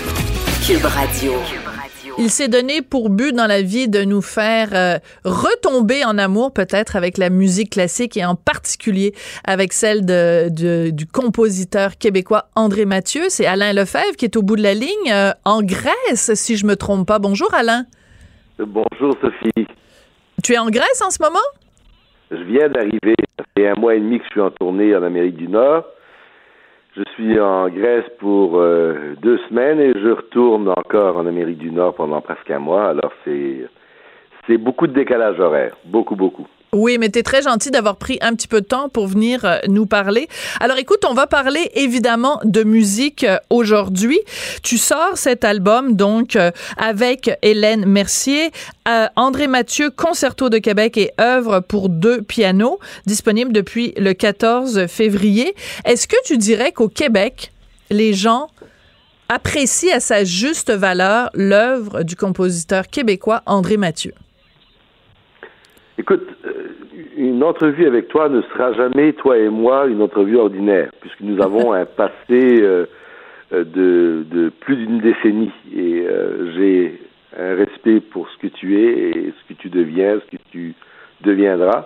[0.65, 1.33] Cube Radio.
[2.17, 6.53] Il s'est donné pour but dans la vie de nous faire euh, retomber en amour
[6.53, 9.13] peut-être avec la musique classique et en particulier
[9.45, 13.23] avec celle de, de- du compositeur québécois André Mathieu.
[13.29, 16.65] C'est Alain Lefebvre qui est au bout de la ligne euh, en Grèce, si je
[16.65, 17.19] me trompe pas.
[17.19, 17.85] Bonjour Alain.
[18.59, 19.67] Bonjour Sophie.
[20.43, 21.39] Tu es en Grèce en ce moment?
[22.29, 23.15] Je viens d'arriver.
[23.39, 25.85] Ça fait un mois et demi que je suis en tournée en Amérique du Nord.
[26.95, 31.71] Je suis en Grèce pour euh, deux semaines et je retourne encore en Amérique du
[31.71, 32.89] Nord pendant presque un mois.
[32.89, 33.65] Alors c'est
[34.45, 36.47] c'est beaucoup de décalage horaire, beaucoup beaucoup.
[36.73, 39.57] Oui, mais t'es très gentil d'avoir pris un petit peu de temps pour venir euh,
[39.67, 40.29] nous parler.
[40.61, 44.21] Alors écoute, on va parler évidemment de musique euh, aujourd'hui.
[44.63, 48.51] Tu sors cet album donc euh, avec Hélène Mercier,
[49.17, 55.53] André Mathieu, Concerto de Québec et œuvre pour deux pianos, disponible depuis le 14 février.
[55.83, 57.51] Est-ce que tu dirais qu'au Québec,
[57.89, 58.47] les gens
[59.27, 64.13] apprécient à sa juste valeur l'œuvre du compositeur québécois André Mathieu?
[65.97, 66.23] Écoute,
[67.21, 71.39] une entrevue avec toi ne sera jamais, toi et moi, une entrevue ordinaire, puisque nous
[71.41, 72.87] avons un passé euh,
[73.53, 75.51] euh, de, plus d'une décennie.
[75.75, 76.99] Et euh, j'ai
[77.37, 80.73] un respect pour ce que tu es et ce que tu deviens, ce que tu
[81.21, 81.85] deviendras.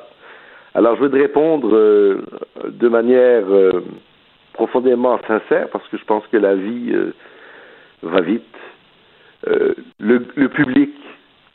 [0.74, 3.46] Alors, je veux te répondre de manière
[4.54, 6.94] profondément sincère, parce que je pense que la vie
[8.02, 8.44] va vite.
[10.00, 10.92] Le, public,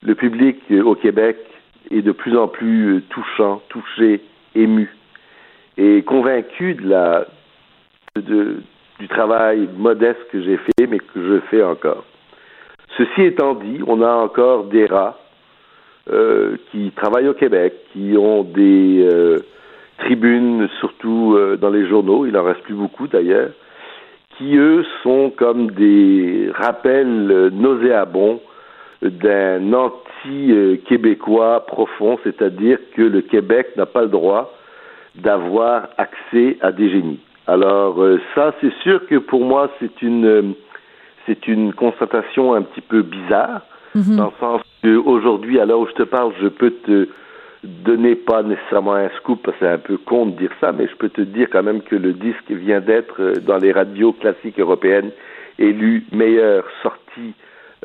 [0.03, 1.37] le public au Québec
[1.90, 4.21] est de plus en plus euh, touchant, touché,
[4.55, 4.90] ému,
[5.77, 7.27] et convaincu de la
[8.16, 12.05] du travail modeste que j'ai fait, mais que je fais encore.
[12.99, 15.19] Ceci étant dit, on a encore des rats
[16.12, 19.38] euh, qui travaillent au Québec, qui ont des euh,
[19.99, 23.51] tribunes, surtout dans les journaux, il en reste plus beaucoup d'ailleurs,
[24.37, 28.40] qui eux sont comme des rappels nauséabonds
[29.03, 34.53] d'un anti-québécois profond, c'est-à-dire que le Québec n'a pas le droit
[35.15, 37.21] d'avoir accès à des génies.
[37.47, 40.43] Alors euh, ça, c'est sûr que pour moi, c'est une euh,
[41.27, 43.63] c'est une constatation un petit peu bizarre,
[43.95, 47.09] dans le sens que aujourd'hui, à l'heure où je te parle, je peux te
[47.63, 50.87] donner pas nécessairement un scoop, parce que c'est un peu con de dire ça, mais
[50.89, 54.13] je peux te dire quand même que le disque vient d'être euh, dans les radios
[54.13, 55.11] classiques européennes
[55.59, 57.35] élu meilleure sortie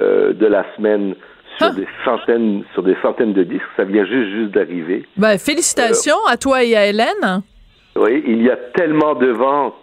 [0.02, 1.16] euh, de la semaine
[1.58, 1.72] sur Ah.
[1.72, 3.64] des centaines sur des centaines de disques.
[3.78, 5.06] Ça vient juste juste d'arriver.
[5.18, 7.42] Ben, félicitations à toi et à Hélène.
[7.96, 9.74] Oui, il y a tellement de ventes.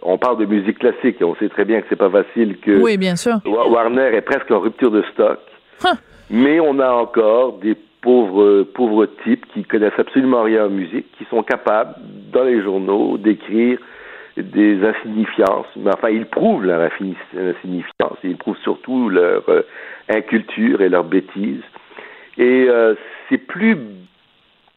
[0.00, 2.80] On parle de musique classique et on sait très bien que c'est pas facile que
[2.80, 3.34] Oui, bien sûr.
[3.44, 5.38] Wa- Warner est presque en rupture de stock.
[5.84, 5.96] Huh.
[6.30, 11.24] Mais on a encore des pauvres pauvres types qui connaissent absolument rien en musique, qui
[11.28, 11.94] sont capables
[12.32, 13.78] dans les journaux d'écrire
[14.42, 15.66] des insignifiances.
[15.76, 18.18] Mais enfin, ils prouvent leur insignifiance.
[18.24, 19.62] Ils prouvent surtout leur euh,
[20.08, 21.62] inculture et leur bêtise.
[22.36, 22.94] Et euh,
[23.28, 23.76] c'est plus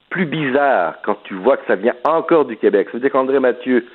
[0.10, 2.88] plus bizarre quand tu vois que ça vient encore du Québec.
[2.88, 3.86] Ça veut dire qu'André Mathieu,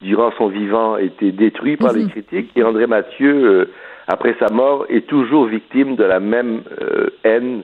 [0.00, 3.70] durant son vivant, été détruit par les critiques et André Mathieu, euh,
[4.06, 6.62] après sa mort, est toujours victime de la même
[7.22, 7.62] haine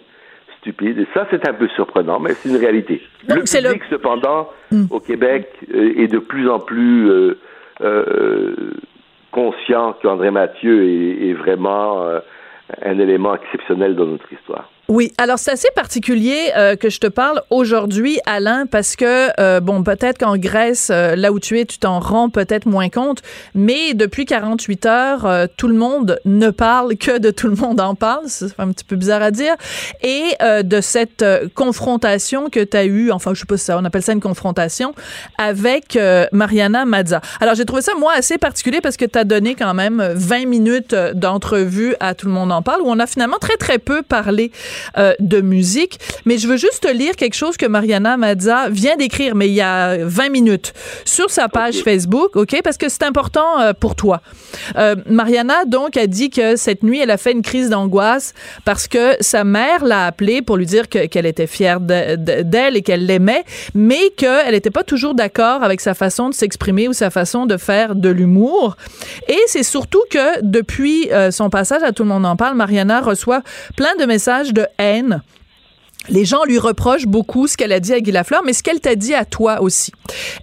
[0.64, 0.98] stupide.
[0.98, 3.02] Et ça, c'est un peu surprenant, mais c'est une réalité.
[3.28, 4.48] Donc, le public, cependant,
[4.90, 7.38] au Québec, euh, est de plus en plus euh,
[7.82, 8.72] euh,
[9.30, 12.06] conscient qu'André Mathieu est, est vraiment
[12.82, 14.70] un élément exceptionnel dans notre histoire.
[14.88, 19.60] Oui, alors c'est assez particulier euh, que je te parle aujourd'hui, Alain, parce que, euh,
[19.60, 23.22] bon, peut-être qu'en Grèce, euh, là où tu es, tu t'en rends peut-être moins compte,
[23.54, 27.80] mais depuis 48 heures, euh, tout le monde ne parle que de tout le monde
[27.80, 29.54] en parle, c'est un petit peu bizarre à dire,
[30.02, 33.64] et euh, de cette euh, confrontation que tu as eue, enfin, je sais pas si
[33.64, 34.94] ça, on appelle ça une confrontation,
[35.38, 35.98] avec
[36.32, 37.22] Mariana Mazza.
[37.40, 40.46] Alors, j'ai trouvé ça, moi, assez particulier parce que tu as donné quand même 20
[40.46, 44.02] minutes d'entrevue à Tout le monde en parle, où on a finalement très, très peu
[44.02, 44.50] parlé
[44.98, 45.98] euh, de musique.
[46.24, 49.54] Mais je veux juste te lire quelque chose que Mariana Mazza vient d'écrire, mais il
[49.54, 50.72] y a 20 minutes,
[51.04, 52.60] sur sa page Facebook, OK?
[52.62, 54.20] Parce que c'est important euh, pour toi.
[54.76, 58.34] Euh, Mariana, donc, a dit que cette nuit, elle a fait une crise d'angoisse
[58.64, 62.42] parce que sa mère l'a appelée pour lui dire que- qu'elle était fière de- de-
[62.42, 66.88] d'elle et qu'elle l'aimait, mais qu'elle n'était pas toujours d'accord avec sa façon de s'exprimer
[66.88, 68.76] ou sa façon de faire de l'humour.
[69.28, 73.00] Et c'est surtout que depuis euh, son passage à Tout le monde en parle, Mariana
[73.00, 73.42] reçoit
[73.76, 75.22] plein de messages de haine
[76.08, 78.80] les gens lui reprochent beaucoup ce qu'elle a dit à Guy Lafleur, mais ce qu'elle
[78.80, 79.92] t'a dit à toi aussi.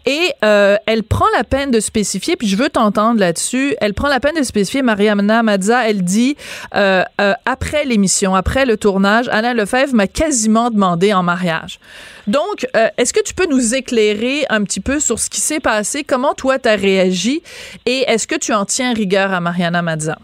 [0.05, 4.07] Et euh, elle prend la peine de spécifier, puis je veux t'entendre là-dessus, elle prend
[4.07, 6.35] la peine de spécifier, Mariana Mazza, elle dit,
[6.75, 11.79] euh, euh, après l'émission, après le tournage, Alain Lefebvre m'a quasiment demandé en mariage.
[12.27, 16.03] Donc, est-ce que tu peux nous éclairer un petit peu sur ce qui s'est passé,
[16.03, 17.41] comment toi t'as réagi,
[17.85, 20.17] et est-ce que tu en tiens rigueur à Mariana Mazza?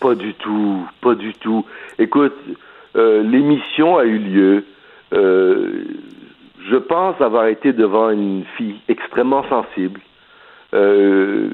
[0.00, 1.64] Pas du tout, pas du tout.
[1.98, 2.36] Écoute,
[2.96, 4.64] euh, l'émission a eu lieu.
[5.14, 5.84] Euh,
[6.70, 10.00] je pense avoir été devant une fille extrêmement sensible.
[10.74, 11.48] Euh,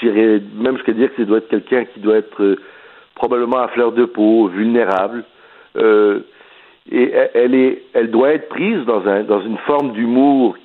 [0.00, 2.56] J'irais même jusqu'à dire que ça doit être quelqu'un qui doit être euh,
[3.14, 5.24] probablement à fleur de peau, vulnérable.
[6.90, 10.56] Et elle, est, elle doit être prise dans, un, dans une forme d'humour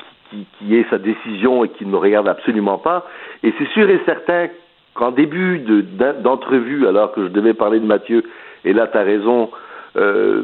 [0.58, 3.06] qui, est sa décision et qui ne me regarde absolument pas.
[3.44, 4.48] Et c'est sûr et certain
[4.94, 5.60] qu'en début
[6.24, 8.24] d'entrevue, de, alors que je devais parler de Mathieu,
[8.66, 9.50] et là tu as raison,
[9.96, 10.44] euh,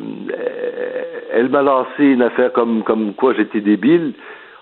[1.31, 4.13] elle m'a lancé une affaire comme, comme quoi j'étais débile,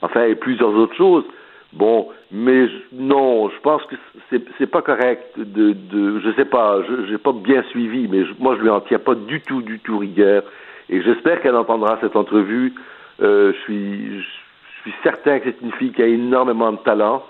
[0.01, 1.25] enfin, et plusieurs autres choses.
[1.73, 3.95] Bon, mais non, je pense que
[4.29, 8.31] c'est c'est pas correct de, de je sais pas, j'ai pas bien suivi, mais je,
[8.39, 10.43] moi je lui en tiens pas du tout, du tout rigueur,
[10.89, 12.73] et j'espère qu'elle entendra cette entrevue.
[13.21, 17.21] Euh, je suis je suis certain que c'est une fille qui a énormément de talent.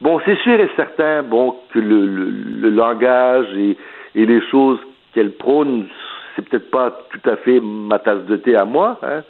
[0.00, 2.30] Bon, c'est sûr et certain, bon, que le, le,
[2.60, 3.76] le langage et,
[4.14, 4.78] et les choses
[5.14, 5.86] qu'elle prône
[6.34, 8.98] c'est peut-être pas tout à fait ma tasse de thé à moi.
[9.02, 9.22] Hein.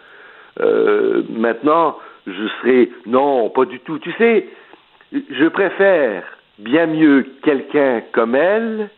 [0.61, 3.99] Euh, maintenant, je serai non, pas du tout.
[3.99, 4.49] Tu sais,
[5.12, 6.25] je préfère
[6.59, 8.88] bien mieux quelqu'un comme elle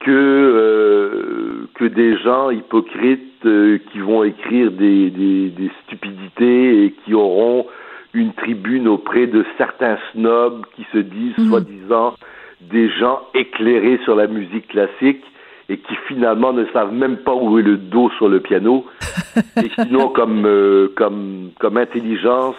[0.00, 6.92] que euh, que des gens hypocrites euh, qui vont écrire des, des, des, stupidités et
[6.92, 7.66] qui auront
[8.12, 11.48] une tribune auprès de certains snobs qui se disent mmh.
[11.48, 12.14] soi-disant
[12.60, 15.24] des gens éclairés sur la musique classique
[15.68, 18.86] et qui finalement ne savent même pas où est le dos sur le piano
[19.56, 22.56] et qui n'ont comme, euh, comme, comme intelligence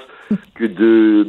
[0.55, 1.25] que de,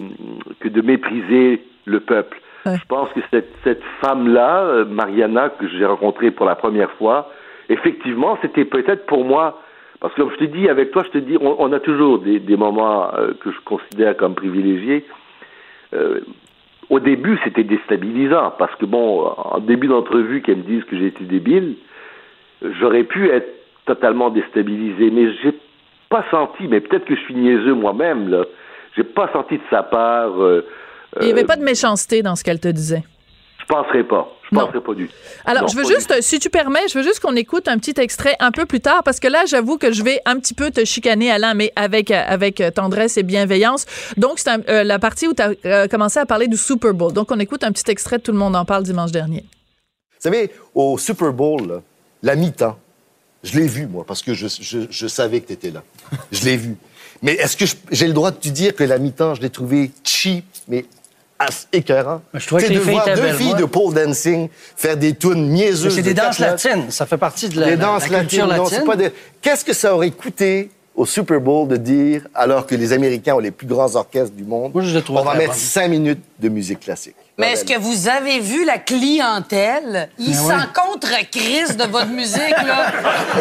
[0.60, 2.40] que de mépriser le peuple.
[2.66, 2.76] Ouais.
[2.76, 7.30] Je pense que cette, cette femme-là, euh, Mariana, que j'ai rencontrée pour la première fois,
[7.68, 9.62] effectivement, c'était peut-être pour moi,
[10.00, 12.18] parce que comme je te dis, avec toi, je te dis, on, on a toujours
[12.18, 15.04] des, des moments euh, que je considère comme privilégiés.
[15.94, 16.20] Euh,
[16.90, 21.06] au début, c'était déstabilisant parce que bon, en début d'entrevue, qu'elle me dise que j'ai
[21.06, 21.76] été débile,
[22.62, 23.48] j'aurais pu être
[23.84, 25.54] totalement déstabilisé, mais j'ai
[26.08, 28.44] pas senti, mais peut-être que je suis niaiseux moi-même là,
[28.96, 30.40] j'ai pas senti de sa part.
[30.40, 30.64] Euh,
[31.20, 33.02] Il n'y avait euh, pas de méchanceté dans ce qu'elle te disait?
[33.60, 34.28] Je penserais pas.
[34.50, 34.66] Je non.
[34.66, 35.14] pas du tout.
[35.44, 38.00] Alors, non, je veux juste, si tu permets, je veux juste qu'on écoute un petit
[38.00, 40.70] extrait un peu plus tard, parce que là, j'avoue que je vais un petit peu
[40.70, 43.84] te chicaner, Alain, mais avec, avec tendresse et bienveillance.
[44.16, 47.12] Donc, c'est euh, la partie où tu as euh, commencé à parler du Super Bowl.
[47.12, 49.40] Donc, on écoute un petit extrait, tout le monde en parle dimanche dernier.
[49.40, 51.82] Vous savez, au Super Bowl, là,
[52.22, 52.78] la mi-temps,
[53.44, 55.82] je l'ai vu, moi, parce que je, je, je savais que tu étais là.
[56.32, 56.76] je l'ai vu.
[57.22, 59.90] Mais est-ce que j'ai le droit de te dire que la mi-temps, je l'ai trouvé
[60.04, 60.86] cheap, mais
[61.72, 62.20] écœurant.
[62.34, 65.94] Je trouvais que de filles voir deux filles de pole dancing faire des tunes niaiseuses.
[65.94, 66.90] C'est des de danses latines.
[66.90, 68.84] Ça fait partie de la, Les la- danses la culture latine.
[68.84, 68.94] pas.
[69.40, 73.38] Qu'est-ce que ça aurait coûté au Super Bowl de dire, alors que les Américains ont
[73.38, 75.56] les plus grands orchestres du monde, Moi, je on va mettre bonne.
[75.58, 77.14] cinq minutes de musique classique?
[77.38, 80.08] Mais est-ce que vous avez vu la clientèle?
[80.18, 82.92] Ils s'en contre crise de votre musique, là.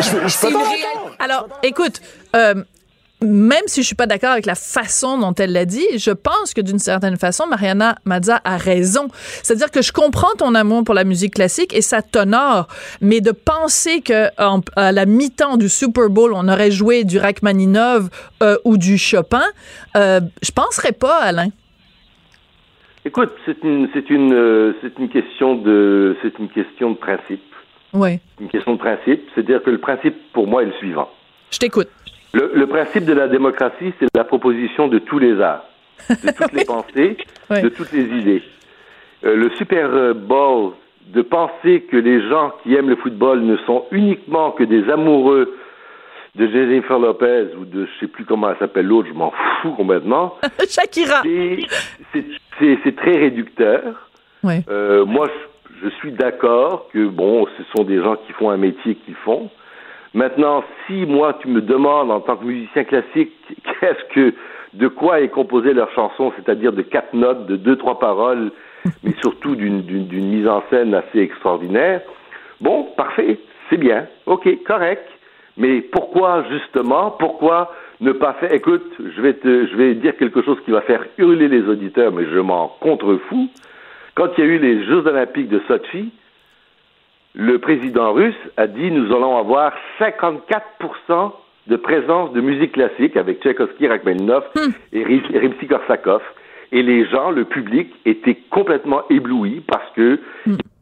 [0.27, 1.99] C'est une réelle- Alors, écoute,
[2.36, 2.63] euh,
[3.21, 6.53] même si je suis pas d'accord avec la façon dont elle l'a dit, je pense
[6.53, 9.08] que d'une certaine façon, Mariana Mazza a raison.
[9.41, 12.67] C'est-à-dire que je comprends ton amour pour la musique classique et ça t'honore,
[13.01, 17.17] mais de penser que en- à la mi-temps du Super Bowl, on aurait joué du
[17.17, 18.10] Rachmaninov
[18.43, 19.45] euh, ou du Chopin,
[19.95, 21.49] euh, je penserais pas, Alain.
[23.06, 27.41] Écoute, c'est une, c'est une, euh, c'est une question de, c'est une question de principe.
[27.93, 31.10] Oui, Une question de principe, c'est-à-dire que le principe pour moi est le suivant.
[31.51, 31.88] je t'écoute.
[32.33, 35.63] Le, le principe de la démocratie, c'est la proposition de tous les arts,
[36.09, 37.17] de toutes les pensées,
[37.49, 37.61] Oui.
[37.61, 38.43] de toutes les idées.
[39.25, 40.73] Euh, le Super Bowl,
[41.07, 45.55] de penser que les gens qui aiment le football ne sont uniquement que des amoureux
[46.35, 49.71] de Jennifer Lopez ou de je sais plus comment elle s'appelle l'autre, je m'en fous
[49.71, 50.35] complètement.
[50.69, 51.21] Shakira.
[51.23, 54.09] C'est- très réducteur.
[54.69, 55.27] Euh, moi,
[55.81, 59.15] je, je suis d'accord que, bon, ce sont des gens qui font un métier qu'ils
[59.15, 59.49] font.
[60.13, 63.31] Maintenant, si moi, tu me demandes en tant que musicien classique,
[63.79, 64.33] qu'est-ce que,
[64.73, 68.51] de quoi est composée leur chanson, c'est-à-dire de quatre notes, de deux, trois paroles,
[69.03, 72.01] mais surtout d'une d'une- d'une mise en scène assez extraordinaire,
[72.61, 73.39] bon, parfait,
[73.69, 75.07] c'est bien, ok, correct.
[75.59, 80.43] Mais pourquoi, justement, pourquoi ne pas faire, écoute, je vais te, je vais dire quelque
[80.43, 83.49] chose qui va faire hurler les auditeurs, mais je m'en contrefous.
[84.13, 86.12] Quand il y a eu les Jeux Olympiques de Sochi,
[87.40, 91.31] le président russe a dit nous allons avoir 54%
[91.67, 94.44] de présence de musique classique avec Tchaïkovski, Rachmaninoff
[94.94, 96.21] et Rim- Rimsky-Korsakov.
[96.71, 100.19] Et les gens, le public, étaient complètement éblouis parce que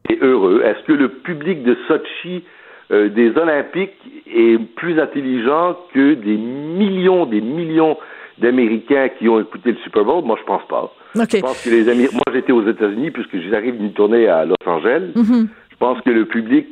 [0.10, 0.62] est heureux.
[0.64, 2.44] Est-ce que le public de Sochi
[2.92, 3.94] euh, des Olympiques
[4.32, 7.98] est plus intelligent que des millions, des millions
[8.38, 10.24] d'Américains qui ont écouté le Super Bowl?
[10.24, 10.94] Moi, je pense pas.
[11.16, 11.28] OK.
[11.32, 12.14] Je pense que les Américains.
[12.18, 15.12] Moi, j'étais aux États-Unis puisque j'arrive d'une tournée à Los Angeles.
[15.16, 15.48] Mhm.
[15.65, 16.68] Je pense que le public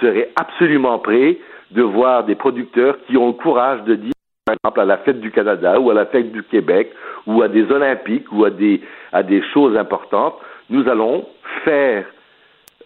[0.00, 1.36] serait absolument prêt
[1.70, 4.12] de voir des producteurs qui ont le courage de dire,
[4.46, 6.90] par exemple, à la fête du Canada ou à la fête du Québec
[7.26, 8.80] ou à des Olympiques ou à des,
[9.12, 10.36] à des choses importantes,
[10.70, 11.26] nous allons
[11.64, 12.06] faire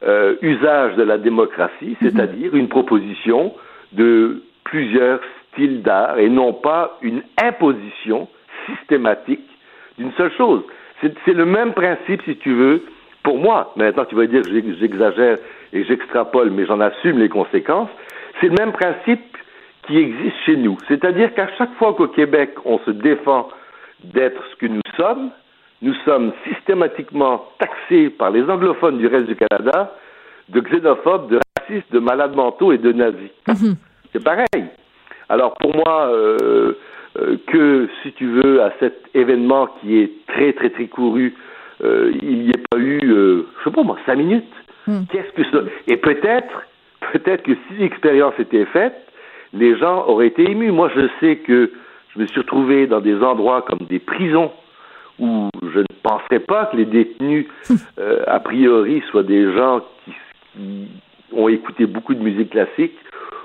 [0.03, 3.53] euh, usage de la démocratie, c'est-à-dire une proposition
[3.93, 5.21] de plusieurs
[5.53, 8.27] styles d'art et non pas une imposition
[8.67, 9.49] systématique
[9.97, 10.63] d'une seule chose.
[11.01, 12.83] C'est le même principe, si tu veux,
[13.23, 13.73] pour moi.
[13.77, 15.39] Maintenant, tu vas dire que j'ex- j'exagère
[15.73, 17.91] et j'extrapole, mais j'en assume les conséquences.
[18.41, 19.37] C'est le même principe
[19.87, 20.77] qui existe chez nous.
[20.89, 23.49] C'est-à-dire qu'à chaque fois qu'au Québec, on se défend
[24.05, 25.31] d'être ce que nous sommes,
[25.83, 29.95] nous sommes systématiquement taxés par les anglophones du reste du Canada
[30.49, 33.31] de xénophobes, de racistes, de malades mentaux et de nazis.
[34.13, 34.65] C'est pareil.
[35.29, 36.73] Alors pour moi, euh,
[37.19, 41.35] euh, que si tu veux, à cet événement qui est très très très couru,
[41.85, 44.45] euh, il n'y ait pas eu, je sais pas moi, cinq minutes.
[45.11, 46.63] Qu'est-ce que ça Et peut-être,
[47.13, 48.95] peut-être que si l'expérience était faite,
[49.53, 50.73] les gens auraient été émus.
[50.73, 51.71] Moi, je sais que
[52.15, 54.53] je me suis retrouvé dans des endroits comme des prisons
[55.19, 57.47] où je ne penserais pas que les détenus,
[57.99, 60.13] euh, a priori, soient des gens qui,
[60.55, 60.89] qui
[61.33, 62.95] ont écouté beaucoup de musique classique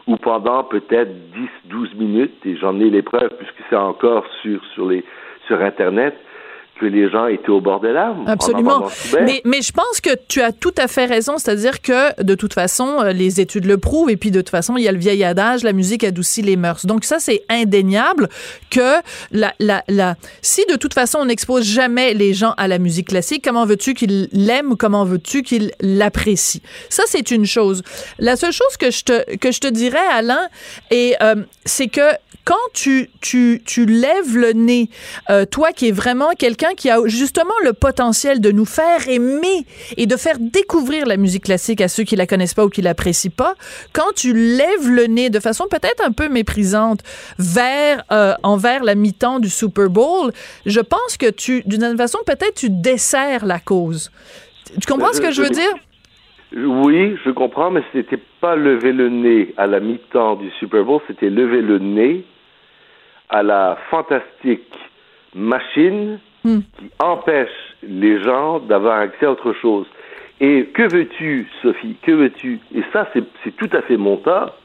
[0.08, 4.64] ou pendant peut-être 10, 12 minutes, et j'en ai les preuves puisque c'est encore sur,
[4.74, 5.04] sur, les,
[5.48, 6.16] sur Internet,
[6.80, 8.22] que les gens étaient au bord des larmes.
[8.22, 8.88] en Absolument.
[9.22, 12.54] Mais, mais je pense que tu as tout à fait raison, c'est-à-dire que de toute
[12.54, 14.98] façon, euh, les études le prouvent, et puis de toute façon, il y a le
[14.98, 16.86] vieil adage, la musique adoucit les mœurs.
[16.86, 18.28] Donc ça, c'est indéniable
[18.70, 19.02] que
[19.32, 23.10] la, la, la, si de toute façon on n'expose jamais les gens à la musique
[23.10, 26.62] classique, comment veux-tu qu'ils l'aiment ou comment veux-tu qu'ils l'apprécient?
[26.90, 27.84] Ça, c'est une chose.
[28.20, 30.48] La seule chose que je te, que je te dirais, Alain,
[30.92, 32.02] et euh, c'est que
[32.46, 34.90] quand tu, tu, tu lèves le nez,
[35.30, 39.66] euh, toi qui es vraiment quelqu'un qui a justement le potentiel de nous faire aimer
[39.98, 42.82] et de faire découvrir la musique classique à ceux qui la connaissent pas ou qui
[42.82, 43.54] l'apprécient pas,
[43.94, 47.02] quand tu lèves le nez de façon peut-être un peu méprisante
[47.38, 50.32] vers euh, envers la mi-temps du Super Bowl,
[50.66, 54.12] je pense que tu d'une certaine façon peut-être tu desserres la cause.
[54.80, 55.74] Tu comprends ce que je veux dire?
[56.56, 61.02] Oui, je comprends, mais c'était pas lever le nez à la mi-temps du Super Bowl,
[61.08, 62.26] c'était lever le nez
[63.30, 64.72] à la fantastique
[65.34, 67.50] machine qui empêche
[67.82, 69.88] les gens d'avoir accès à autre chose.
[70.40, 72.60] Et que veux-tu, Sophie, que veux-tu?
[72.76, 74.56] Et ça, c'est tout à fait mon tort.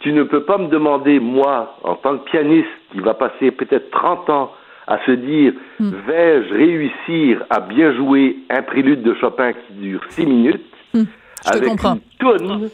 [0.00, 3.90] Tu ne peux pas me demander, moi, en tant que pianiste, qui va passer peut-être
[3.90, 4.52] 30 ans
[4.86, 10.26] à se dire, vais-je réussir à bien jouer un prélude de Chopin qui dure 6
[10.26, 10.98] minutes, te
[11.44, 12.70] avec une toune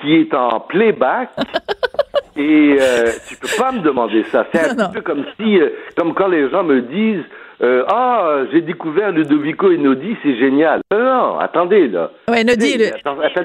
[0.00, 1.30] qui est en playback,
[2.36, 4.46] et euh, tu peux pas me demander ça.
[4.52, 7.24] C'est un Non, peu comme si, euh, comme quand les gens me disent,
[7.62, 10.80] euh, ah, j'ai découvert Ludovico Einaudi, c'est génial.
[10.92, 12.10] Non, non, attendez là.
[12.28, 12.90] Ouais, Nodi, le-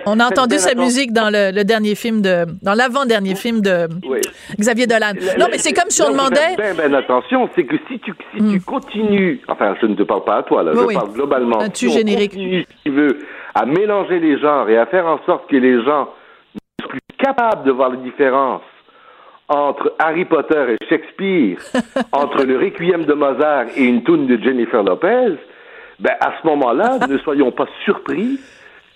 [0.07, 0.83] on a entendu sa attention.
[0.83, 4.19] musique dans le, le dernier film de, dans l'avant-dernier film de Oui.
[4.59, 5.13] Xavier Dolan.
[5.39, 6.55] Non, mais c'est comme si on demandait.
[6.57, 10.23] bien, bien attention, c'est que si tu si tu continues, enfin, je ne te parle
[10.23, 10.93] pas à toi là, Oui, je oui.
[10.95, 11.61] parle globalement.
[11.61, 12.31] Un Si tu on générique.
[12.31, 13.19] continue, si tu veux,
[13.53, 16.09] à mélanger les genres et à faire en sorte que les gens
[16.55, 18.61] ne soient plus capables de voir les différences
[19.50, 21.58] entre Harry Potter et Shakespeare,
[22.12, 25.36] entre le Requiem de Mozart et une tune de Jennifer Lopez,
[26.00, 28.39] ben à ce moment-là, ne soyons pas surpris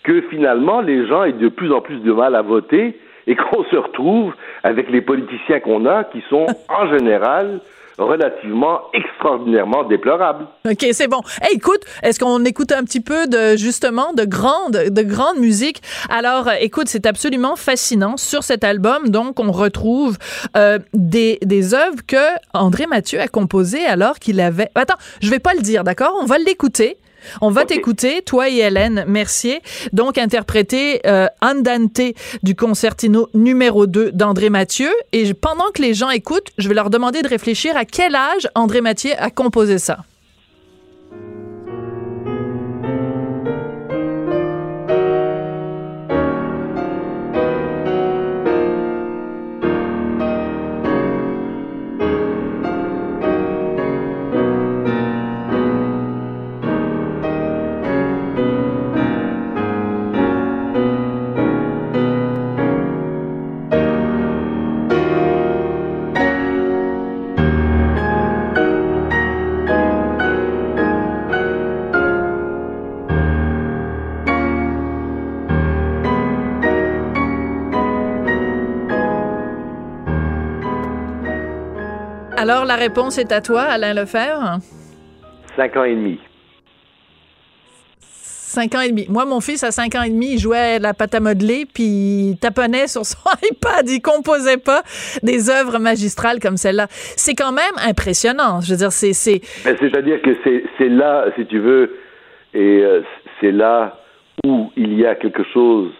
[0.04, 3.64] que finalement les gens aient de plus en plus de mal à voter et qu'on
[3.66, 4.34] se retrouve
[4.64, 7.62] avec les politiciens qu'on a qui sont en général
[7.97, 10.47] relativement extraordinairement déplorables.
[10.69, 11.21] OK, c'est bon.
[11.41, 15.81] Hey, écoute, est-ce qu'on écoute un petit peu de justement de grande de grande musique
[16.09, 19.09] Alors, euh, écoute, c'est absolument fascinant sur cet album.
[19.09, 20.17] Donc, on retrouve
[20.57, 24.69] euh, des des œuvres que André Mathieu a composées alors qu'il avait.
[24.75, 26.17] Attends, je vais pas le dire, d'accord?
[26.21, 26.97] On va l'écouter.
[27.41, 29.61] On va t'écouter, toi et Hélène Mercier,
[29.91, 32.01] donc interpréter euh, Andante
[32.43, 34.91] du concertino numéro 2 d'André Mathieu.
[35.11, 38.47] Et pendant que les gens écoutent, je vais leur demander de réfléchir à quel âge
[38.55, 39.99] André Mathieu a composé ça.
[82.43, 84.57] Alors, la réponse est à toi, Alain Lefebvre.
[85.55, 86.19] Cinq ans et demi.
[88.01, 89.05] Cinq ans et demi.
[89.07, 91.65] Moi, mon fils, à cinq ans et demi, il jouait à la pâte à modeler,
[91.73, 93.17] puis il taponnait sur son
[93.49, 93.87] iPad.
[93.87, 94.81] Il composait pas
[95.23, 96.87] des œuvres magistrales comme celle-là.
[96.89, 98.59] C'est quand même impressionnant.
[98.59, 99.13] Je veux dire, c'est...
[99.13, 99.39] c'est...
[99.63, 100.31] C'est-à-dire que
[100.77, 101.95] c'est là, si tu veux,
[102.53, 103.03] et euh,
[103.39, 104.01] c'est là
[104.45, 105.93] où il y a quelque chose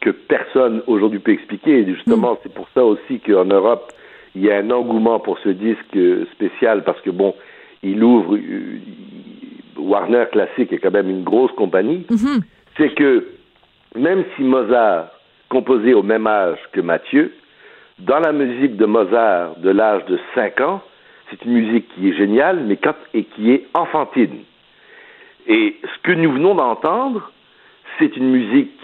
[0.00, 1.80] que personne aujourd'hui peut expliquer.
[1.80, 3.92] Et justement, c'est pour ça aussi qu'en Europe,
[4.34, 5.98] il y a un engouement pour ce disque
[6.32, 7.34] spécial parce que, bon,
[7.82, 8.36] il ouvre.
[8.36, 8.78] euh,
[9.76, 12.06] Warner Classic est quand même une grosse compagnie.
[12.76, 13.26] C'est que
[13.96, 15.08] même si Mozart
[15.48, 17.32] composait au même âge que Mathieu,
[17.98, 20.82] dans la musique de Mozart de l'âge de 5 ans,
[21.30, 24.40] c'est une musique qui est géniale, mais quand, et qui est enfantine.
[25.46, 27.32] Et ce que nous venons d'entendre,
[27.98, 28.78] c'est une musique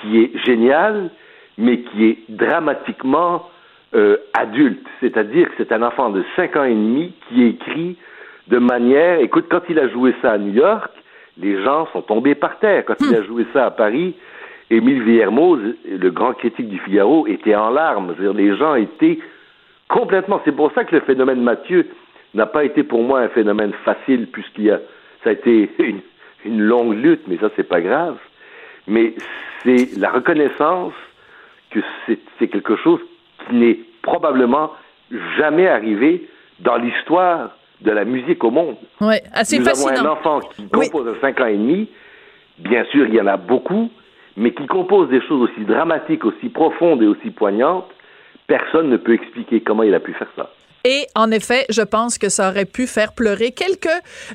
[0.00, 1.10] qui est géniale,
[1.56, 3.48] mais qui est dramatiquement
[3.94, 4.86] euh, adulte.
[5.00, 7.96] C'est-à-dire que c'est un enfant de 5 ans et demi qui écrit
[8.48, 9.20] de manière...
[9.20, 10.90] Écoute, quand il a joué ça à New York,
[11.38, 12.84] les gens sont tombés par terre.
[12.86, 14.14] Quand il a joué ça à Paris,
[14.70, 18.14] Émile Villermoz, le grand critique du Figaro, était en larmes.
[18.18, 19.18] Dire, les gens étaient
[19.88, 20.40] complètement...
[20.44, 21.86] C'est pour ça que le phénomène Mathieu
[22.34, 24.80] n'a pas été pour moi un phénomène facile, puisqu'il y a...
[25.22, 26.00] Ça a été une,
[26.44, 28.16] une longue lutte, mais ça, c'est pas grave.
[28.88, 29.14] Mais
[29.62, 30.94] c'est la reconnaissance
[31.70, 31.80] que
[32.38, 33.00] c'est quelque chose
[33.48, 34.72] qui n'est probablement
[35.38, 36.28] jamais arrivé
[36.60, 38.76] dans l'histoire de la musique au monde.
[39.00, 41.88] Ouais, assez Nous avons un enfant qui compose à 5 ans et demi.
[42.58, 43.90] Bien sûr, il y en a beaucoup,
[44.36, 47.90] mais qui compose des choses aussi dramatiques, aussi profondes et aussi poignantes.
[48.46, 50.50] Personne ne peut expliquer comment il a pu faire ça.
[50.84, 53.88] Et en effet, je pense que ça aurait pu faire pleurer quelques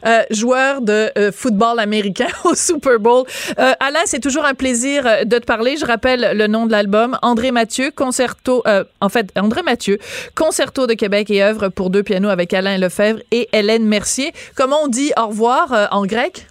[0.06, 3.26] euh, joueurs de euh, football américain au Super Bowl.
[3.60, 5.78] Euh, Alain, c'est toujours un plaisir euh, de te parler.
[5.78, 9.98] Je rappelle le nom de l'album, André Mathieu, concerto, euh, en fait, André Mathieu,
[10.36, 14.34] concerto de Québec et œuvre pour deux pianos avec Alain Lefebvre et Hélène Mercier.
[14.56, 16.48] Comment on dit au revoir euh, en grec?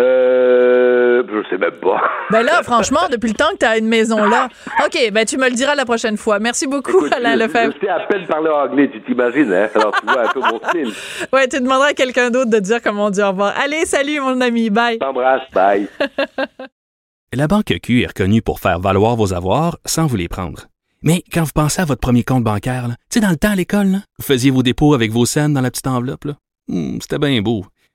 [0.00, 2.00] Euh, je sais même pas.
[2.30, 4.48] Ben là, franchement, depuis le temps que tu as une maison là.
[4.84, 6.38] OK, ben tu me le diras la prochaine fois.
[6.38, 7.74] Merci beaucoup, Alain je, Lefebvre.
[7.80, 9.68] je sais à peine parler anglais, tu t'imagines, hein?
[9.74, 10.92] Alors tu vois un peu mon style.
[11.32, 13.54] Ouais, tu demanderas à quelqu'un d'autre de dire comment on dit au revoir.
[13.62, 14.98] Allez, salut mon ami, bye.
[14.98, 15.86] T'embrasse, bye.
[17.32, 20.66] La Banque Q est reconnue pour faire valoir vos avoirs sans vous les prendre.
[21.02, 23.52] Mais quand vous pensez à votre premier compte bancaire, là, tu sais, dans le temps
[23.52, 26.24] à l'école, là, vous faisiez vos dépôts avec vos scènes dans la petite enveloppe.
[26.24, 26.32] là.
[26.68, 27.64] Hmm, C'était bien beau.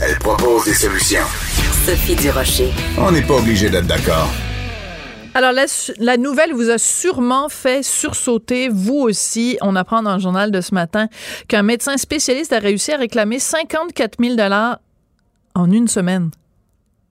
[0.00, 1.24] elle propose des solutions.
[1.86, 2.72] Sophie Durocher.
[2.98, 4.28] On n'est pas obligé d'être d'accord.
[5.34, 9.58] Alors, la, nouvelle vous a sûrement fait sursauter, vous aussi.
[9.62, 11.08] On apprend dans le journal de ce matin
[11.48, 14.36] qu'un médecin spécialiste a réussi à réclamer 54 000
[15.54, 16.30] en une semaine.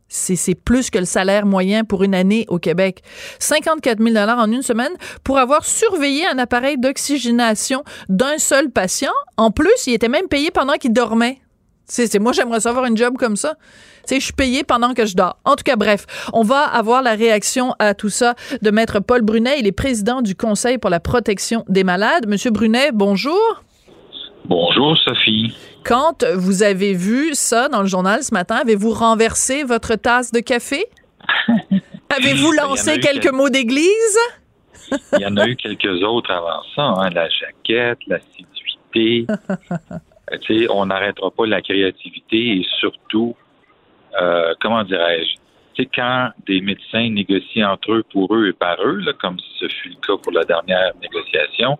[0.07, 3.01] C'est c'est plus que le salaire moyen pour une année au Québec.
[3.39, 9.13] 54 000 en une semaine pour avoir surveillé un appareil d'oxygénation d'un seul patient.
[9.37, 11.39] En plus, il était même payé pendant qu'il dormait.
[11.85, 13.55] C'est, moi, j'aimerais savoir une job comme ça.
[13.55, 15.37] Tu sais, je suis payé pendant que je dors.
[15.45, 19.21] En tout cas, bref, on va avoir la réaction à tout ça de Maître Paul
[19.21, 19.59] Brunet.
[19.59, 22.27] Il est président du Conseil pour la protection des malades.
[22.27, 23.63] Monsieur Brunet, bonjour.
[24.45, 25.55] Bonjour Sophie.
[25.85, 30.39] Quand vous avez vu ça dans le journal ce matin, avez-vous renversé votre tasse de
[30.39, 30.85] café?
[32.15, 34.17] Avez-vous lancé quelques mots d'église?
[35.13, 39.25] Il y en a eu quelques autres avant ça, hein, la jaquette, l'assiduité.
[39.29, 39.35] Euh,
[39.97, 43.35] tu sais, on n'arrêtera pas la créativité et surtout,
[44.21, 45.35] euh, comment dirais-je,
[45.73, 49.67] tu sais, quand des médecins négocient entre eux pour eux et par eux, comme ce
[49.67, 51.77] fut le cas pour la dernière négociation,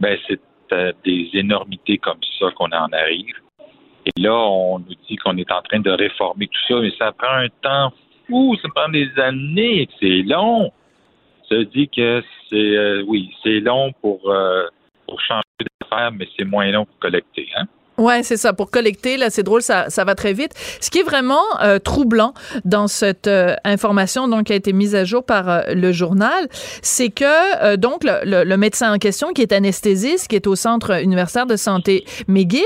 [0.00, 0.40] ben c'est
[0.72, 3.34] à des énormités comme ça qu'on en arrive.
[4.06, 7.12] Et là, on nous dit qu'on est en train de réformer tout ça, mais ça
[7.12, 7.92] prend un temps
[8.26, 10.72] fou, ça prend des années, c'est long.
[11.48, 14.66] Ça dit que c'est euh, oui, c'est long pour euh,
[15.06, 15.42] pour changer
[15.80, 17.66] d'affaires, mais c'est moins long pour collecter, hein?
[17.98, 18.52] Ouais, c'est ça.
[18.52, 20.52] Pour collecter, là, c'est drôle, ça, ça va très vite.
[20.80, 22.34] Ce qui est vraiment euh, troublant
[22.64, 26.48] dans cette euh, information donc qui a été mise à jour par euh, le journal,
[26.82, 27.24] c'est que
[27.64, 31.02] euh, donc le, le- le médecin en question, qui est anesthésiste, qui est au centre
[31.02, 32.62] universitaire de santé McGill,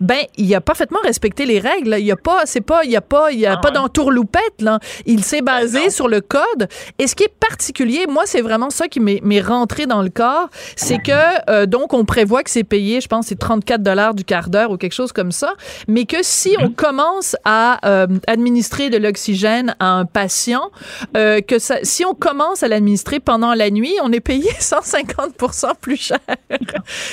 [0.00, 1.96] ben il a parfaitement respecté les règles.
[1.98, 4.60] Il y a pas, c'est pas, il y a pas, il y a pas d'entourloupette
[4.60, 4.78] là.
[5.06, 6.68] Il s'est basé sur le code.
[6.98, 10.10] Et ce qui est particulier, moi, c'est vraiment ça qui m'est m'est rentré dans le
[10.10, 11.12] corps, c'est que
[11.50, 14.70] euh, donc on prévoit que c'est payé, je pense, c'est 34 dollars du quart d'heure
[14.74, 15.54] ou quelque chose comme ça,
[15.88, 20.70] mais que si on commence à euh, administrer de l'oxygène à un patient,
[21.16, 25.34] euh, que ça, si on commence à l'administrer pendant la nuit, on est payé 150
[25.80, 26.18] plus cher.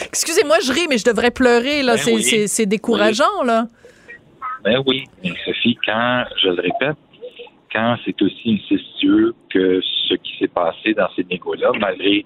[0.06, 1.96] Excusez-moi, je ris, mais je devrais pleurer là.
[1.96, 2.68] Ben c'est oui.
[2.68, 3.68] décourageant là.
[4.64, 6.98] Ben oui, mais Sophie, quand, je le répète,
[7.74, 12.26] quand c'est aussi incestueux que ce qui s'est passé dans ces négos-là, malgré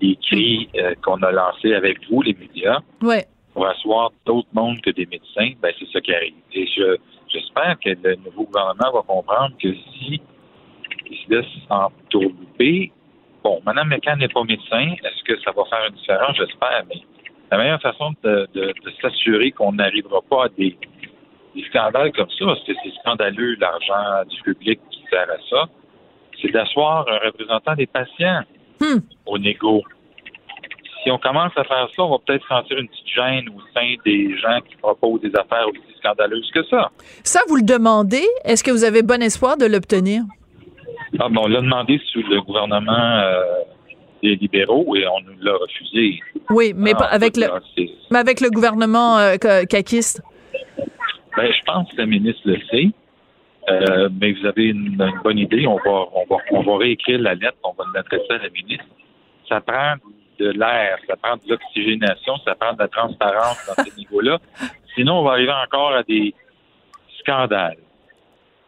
[0.00, 3.24] les cris euh, qu'on a lancés avec vous, les médias, Ouais.
[3.54, 6.34] Pour asseoir d'autres mondes que des médecins, ben c'est ça qui arrive.
[6.52, 6.96] Et je,
[7.28, 10.20] j'espère que le nouveau gouvernement va comprendre que si
[11.10, 12.92] il se laisse entourlouper,
[13.42, 16.36] bon, Mme McCann n'est pas médecin, est-ce que ça va faire une différence?
[16.36, 17.00] J'espère, mais
[17.50, 20.76] la meilleure façon de, de- de s'assurer qu'on n'arrivera pas à des,
[21.54, 25.68] des scandales comme ça, parce que c'est scandaleux l'argent du public qui sert à ça,
[26.40, 28.42] c'est d'asseoir un représentant des patients
[28.80, 28.98] Hmm.
[29.26, 29.82] au négo.
[31.02, 33.94] Si on commence à faire ça, on va peut-être sentir une petite gêne au sein
[34.04, 36.90] des gens qui proposent des affaires aussi scandaleuses que ça.
[37.24, 38.24] Ça, vous le demandez?
[38.44, 40.22] Est-ce que vous avez bon espoir de l'obtenir?
[41.18, 43.42] Ah, bon, on l'a demandé sous le gouvernement euh,
[44.22, 46.20] des libéraux et on nous l'a refusé.
[46.50, 47.46] Oui, mais Ah, avec le,
[48.10, 50.22] mais avec le gouvernement euh, ca- caquiste.
[51.36, 52.88] Ben, je pense que la ministre le sait.
[53.70, 55.66] Euh, mais vous avez une, une bonne idée.
[55.66, 58.84] On va, on, va, on va réécrire la lettre, on va l'adresser à la ministre.
[59.48, 59.94] Ça prend
[60.50, 64.38] l'air, ça prend de l'oxygénation, ça prend de la transparence dans ce niveau-là.
[64.94, 66.34] Sinon, on va arriver encore à des
[67.20, 67.78] scandales.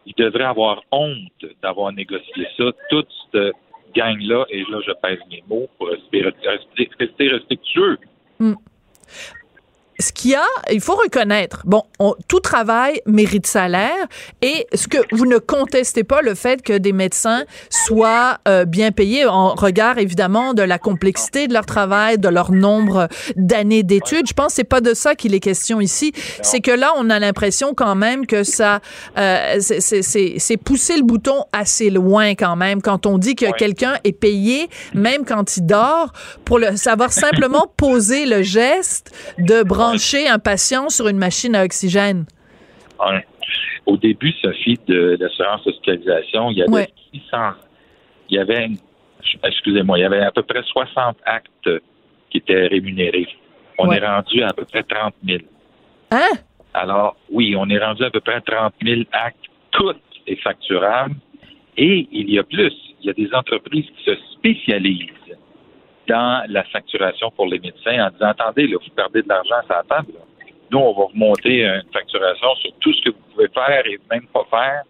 [0.05, 2.63] Il devrait avoir honte d'avoir négocié ça.
[2.89, 3.53] Toute cette
[3.95, 6.21] gang-là, et là, je pèse mes mots pour rester,
[6.97, 7.97] rester- respectueux.
[9.99, 13.95] Ce qu'il y a, il faut reconnaître, bon, on- tout travail mérite salaire
[14.41, 18.91] et ce que vous ne contestez pas le fait que des médecins soient euh, bien
[18.91, 24.27] payés en regard évidemment de la complexité de leur travail, de leur nombre d'années d'études.
[24.27, 26.11] Je pense que c'est pas de ça qu'il est question ici.
[26.41, 28.79] C'est que là, on a l'impression quand même que ça,
[29.17, 34.13] euh, c'est- pousser le bouton assez loin quand même quand on dit que quelqu'un est
[34.13, 36.11] payé même quand il dort
[36.45, 41.63] pour le savoir simplement poser le geste de brancher un patient sur une machine à
[41.63, 42.25] oxygène?
[43.85, 46.87] Au début, Sophie, de l'assurance hospitalisation, il y avait Ouais.
[47.13, 47.37] 600.
[48.29, 48.67] Il y avait,
[49.43, 51.69] excusez-moi, il y avait à peu près 60 actes
[52.31, 53.27] qui étaient rémunérés.
[53.77, 53.97] On Ouais.
[53.97, 55.39] est rendu à, à peu près 30 000.
[56.11, 56.29] Hein?
[56.73, 59.37] Alors, oui, on est rendu à peu près 30 000 actes,
[59.71, 59.93] tout
[60.27, 61.15] est facturable.
[61.77, 62.73] Et il y a plus.
[63.01, 65.11] Il y a des entreprises qui se spécialisent
[66.07, 69.75] dans la facturation pour les médecins en disant, attendez, là, vous perdez de l'argent à
[69.77, 70.13] la table.
[70.13, 70.19] là.
[70.71, 73.99] Nous, on va vous monter une facturation sur tout ce que vous pouvez faire et
[74.11, 74.83] même pas faire.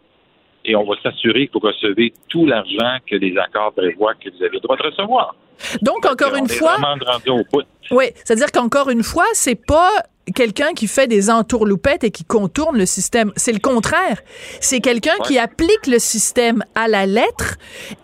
[0.63, 4.43] Et on va s'assurer que vous recevez tout l'argent que les accords prévoient que vous
[4.43, 5.35] avez le droit de recevoir.
[5.81, 6.77] Donc, encore une fois,
[7.27, 7.63] au bout.
[7.91, 9.91] Oui, c'est-à-dire qu'encore une fois, c'est pas
[10.33, 13.31] quelqu'un qui fait des entourloupettes et qui contourne le système.
[13.35, 14.21] C'est le contraire.
[14.59, 17.55] C'est quelqu'un qui applique le système à la lettre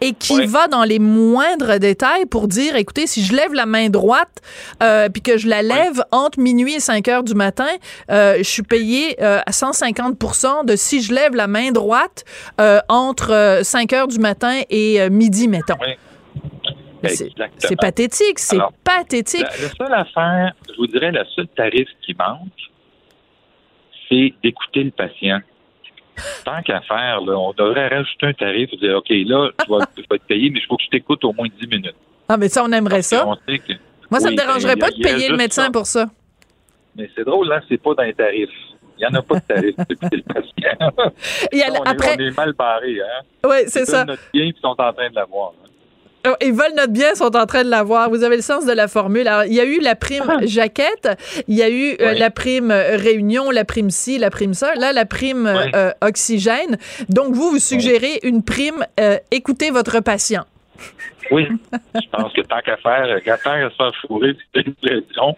[0.02, 0.46] et qui Ouais.
[0.46, 4.42] va dans les moindres détails pour dire, écoutez, si je lève la main droite
[4.84, 7.68] euh, puis que je la lève entre minuit et 5 heures du matin,
[8.12, 12.24] euh, je suis payé euh, à 150% de si je lève la main droite
[12.60, 15.76] euh, entre euh, 5 heures du matin et euh, midi, mettons.
[17.10, 19.42] C'est- pathétique, c'est pathétique.
[19.42, 22.50] La, la seule affaire, je vous dirais, le seul tarif qui manque,
[24.10, 25.40] c'est d'écouter le patient.
[26.46, 29.80] Tant qu'à faire, là, on devrait rajouter un tarif et dire, OK, là, je vais,
[29.98, 31.96] je vais te payer, mais il faut que je t'écoute au moins 10 minutes.
[32.30, 33.26] Ah, mais ça, on aimerait ça.
[33.28, 33.74] On sait que-
[34.10, 35.72] Moi, ça Oui, me dérangerait pas de payer le médecin ça.
[35.72, 36.08] pour ça.
[36.96, 38.50] Mais c'est drôle, hein, c'est pas dans les tarifs.
[38.98, 40.92] Il n'y en a pas de tarif d'écouter le patient.
[41.80, 43.22] On, est- on est mal barré, hein?
[43.46, 44.06] Oui, c'est ça.
[44.06, 45.54] notre bien ils sont en train de l'avoir.
[45.64, 45.70] hein.
[46.28, 48.10] Oh, Ils veulent notre bien, sont en train de l'avoir.
[48.10, 49.28] Vous avez le sens de la formule.
[49.28, 51.10] Alors, il y a eu la prime jaquette,
[51.48, 52.20] il y a eu euh, Oui.
[52.20, 54.76] la prime euh, réunion, la prime ci, la prime ça.
[54.76, 55.72] Là, la prime euh, Oui.
[55.76, 56.78] euh, oxygène.
[57.10, 60.44] Donc, vous, vous suggérez une prime euh, écoutez votre patient.
[61.32, 61.48] Oui,
[61.96, 65.36] je pense que tant qu'à faire, euh, tant qu'à se faire fourrer c'est une pression,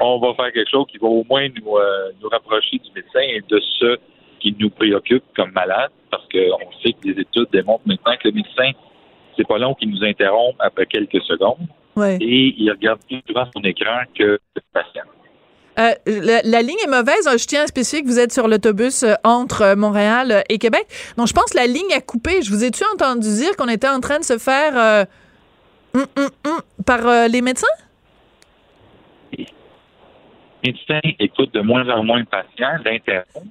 [0.00, 3.20] on va faire quelque chose qui va au moins nous, euh, nous rapprocher du médecin
[3.20, 3.98] et de ce
[4.40, 8.34] qui nous préoccupe comme malades, parce qu'on sait que les études démontrent maintenant que le
[8.34, 8.70] médecin,
[9.36, 11.66] c'est pas long qu'il nous interrompt après quelques secondes
[11.96, 12.16] Ouais.
[12.20, 14.24] et il regarde plus souvent son écran que
[14.56, 15.04] le patient.
[15.78, 17.28] Euh, la, la ligne est mauvaise.
[17.30, 20.86] Je tiens à spécifier que vous êtes sur l'autobus euh, entre euh, Montréal et Québec.
[21.16, 22.42] Donc, je pense que la ligne a coupé.
[22.42, 25.04] Je vous ai-tu entendu dire qu'on était en train de se faire euh,
[25.94, 27.66] hum, hum, hum, par euh, les médecins?
[29.36, 29.44] Le
[30.64, 33.46] médecin écoute de moins en moins le patient, l'interrompt,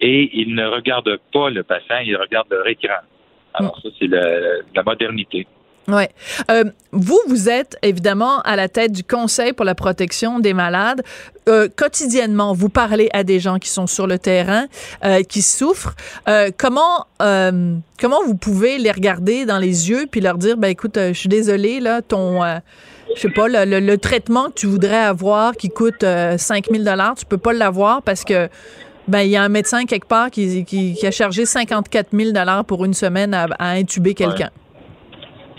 [0.00, 2.94] et il ne regarde pas le patient, il regarde leur écran.
[3.56, 5.46] Alors ça, c'est la modernité.
[5.88, 6.08] Ouais.
[6.50, 11.02] Euh, vous, vous êtes évidemment à la tête du Conseil pour la protection des malades.
[11.48, 14.66] Euh, quotidiennement, vous parlez à des gens qui sont sur le terrain,
[15.04, 15.94] euh, qui souffrent.
[16.58, 21.12] Comment comment vous pouvez les regarder dans les yeux puis leur dire, ben écoute, je
[21.12, 22.40] suis désolé là, ton
[23.14, 26.82] je sais pas, le, le- le traitement que tu voudrais avoir qui coûte euh, 5000
[26.82, 28.48] dollars, tu peux pas l'avoir parce que
[29.08, 32.32] ben il y a un médecin quelque part qui, qui, qui a chargé 54 000
[32.32, 34.50] dollars pour une semaine à, à intuber quelqu'un.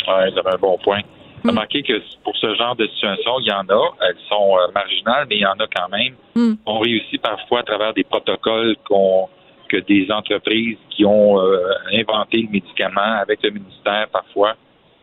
[0.07, 1.01] Oui, vous avez un bon point.
[1.45, 1.93] Remarquez que
[2.23, 3.95] pour ce genre de situation, il y en a.
[4.01, 6.13] Elles sont euh, marginales, mais il y en a quand même.
[6.35, 6.55] Hmm.
[6.65, 9.29] On réussit parfois à travers des protocoles qu'on
[9.67, 11.59] que des entreprises qui ont euh,
[11.93, 14.55] inventé le médicament avec le ministère parfois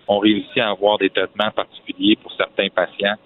[0.09, 3.17] ont réussi à avoir des traitements particuliers pour certains patients,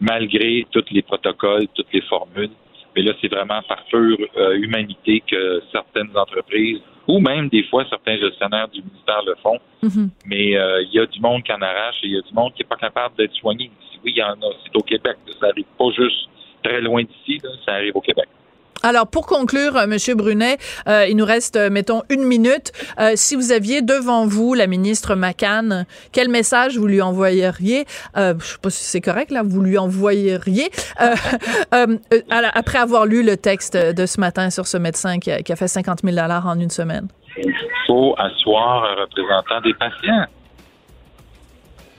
[0.00, 2.50] malgré tous les protocoles, toutes les formules.
[2.96, 7.84] Mais là, c'est vraiment par pure euh, humanité que certaines entreprises, ou même des fois
[7.88, 9.58] certains gestionnaires du ministère le font.
[9.82, 10.10] Mhm.
[10.26, 12.34] Mais euh, il y a du monde qui en arrache et il y a du
[12.34, 13.70] monde qui n'est pas capable d'être soigné.
[14.04, 14.52] Oui, il y en a.
[14.64, 15.16] C'est au Québec.
[15.40, 16.28] Ça arrive pas juste
[16.62, 17.40] très loin d'ici.
[17.64, 18.28] Ça arrive au Québec.
[18.82, 20.58] Alors, pour conclure, euh, Monsieur Brunet,
[20.88, 22.72] euh, il nous reste, euh, mettons, une minute.
[23.14, 27.86] Si vous aviez devant vous la ministre McCann, quel message vous lui envoyeriez?
[28.16, 30.70] Euh, je sais pas si c'est correct, là, vous lui envoyeriez,
[32.54, 35.56] après avoir lu le texte de ce matin sur ce médecin qui a, qui a
[35.56, 37.08] fait 50 000 en une semaine.
[37.36, 37.52] Il
[37.86, 40.26] faut asseoir un représentant des patients.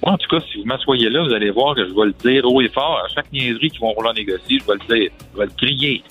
[0.03, 2.13] Moi, en tout cas, si vous m'assoyez là, vous allez voir que je vais le
[2.13, 3.01] dire haut et fort.
[3.03, 5.11] À chaque niaiserie qu'ils vont vouloir négocier, je vais le dire.
[5.33, 6.03] Je vais le crier.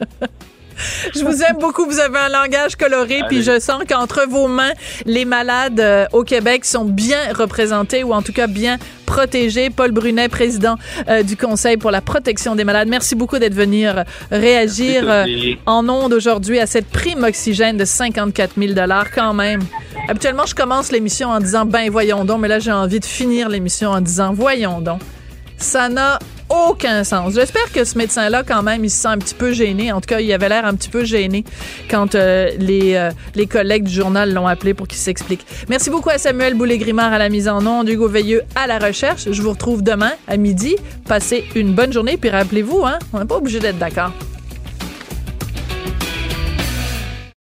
[1.14, 1.84] Je vous aime beaucoup.
[1.84, 4.72] Vous avez un langage coloré, puis je sens qu'entre vos mains,
[5.04, 8.78] les malades euh, au Québec sont bien représentés ou en tout cas bien
[9.10, 9.70] protégés.
[9.70, 10.76] Paul Brunet, président
[11.08, 12.86] euh, du Conseil pour la protection des malades.
[12.88, 15.26] Merci beaucoup d'être venu euh, réagir euh,
[15.66, 18.74] en ondes aujourd'hui à cette prime oxygène de 54 000
[19.12, 19.62] quand même.
[20.08, 23.48] Habituellement, je commence l'émission en disant ben voyons donc, mais là j'ai envie de finir
[23.48, 25.00] l'émission en disant voyons donc.
[25.60, 27.34] Ça n'a aucun sens.
[27.34, 29.92] J'espère que ce médecin-là, quand même, il se sent un petit peu gêné.
[29.92, 31.44] En tout cas, il avait l'air un petit peu gêné
[31.88, 35.46] quand euh, les, euh, les collègues du journal l'ont appelé pour qu'il s'explique.
[35.68, 39.30] Merci beaucoup à Samuel Boulay-Grimard à la mise en onde, Hugo Veilleux à la recherche.
[39.30, 40.76] Je vous retrouve demain à midi.
[41.06, 44.12] Passez une bonne journée, puis rappelez-vous, hein, on n'est pas obligé d'être d'accord.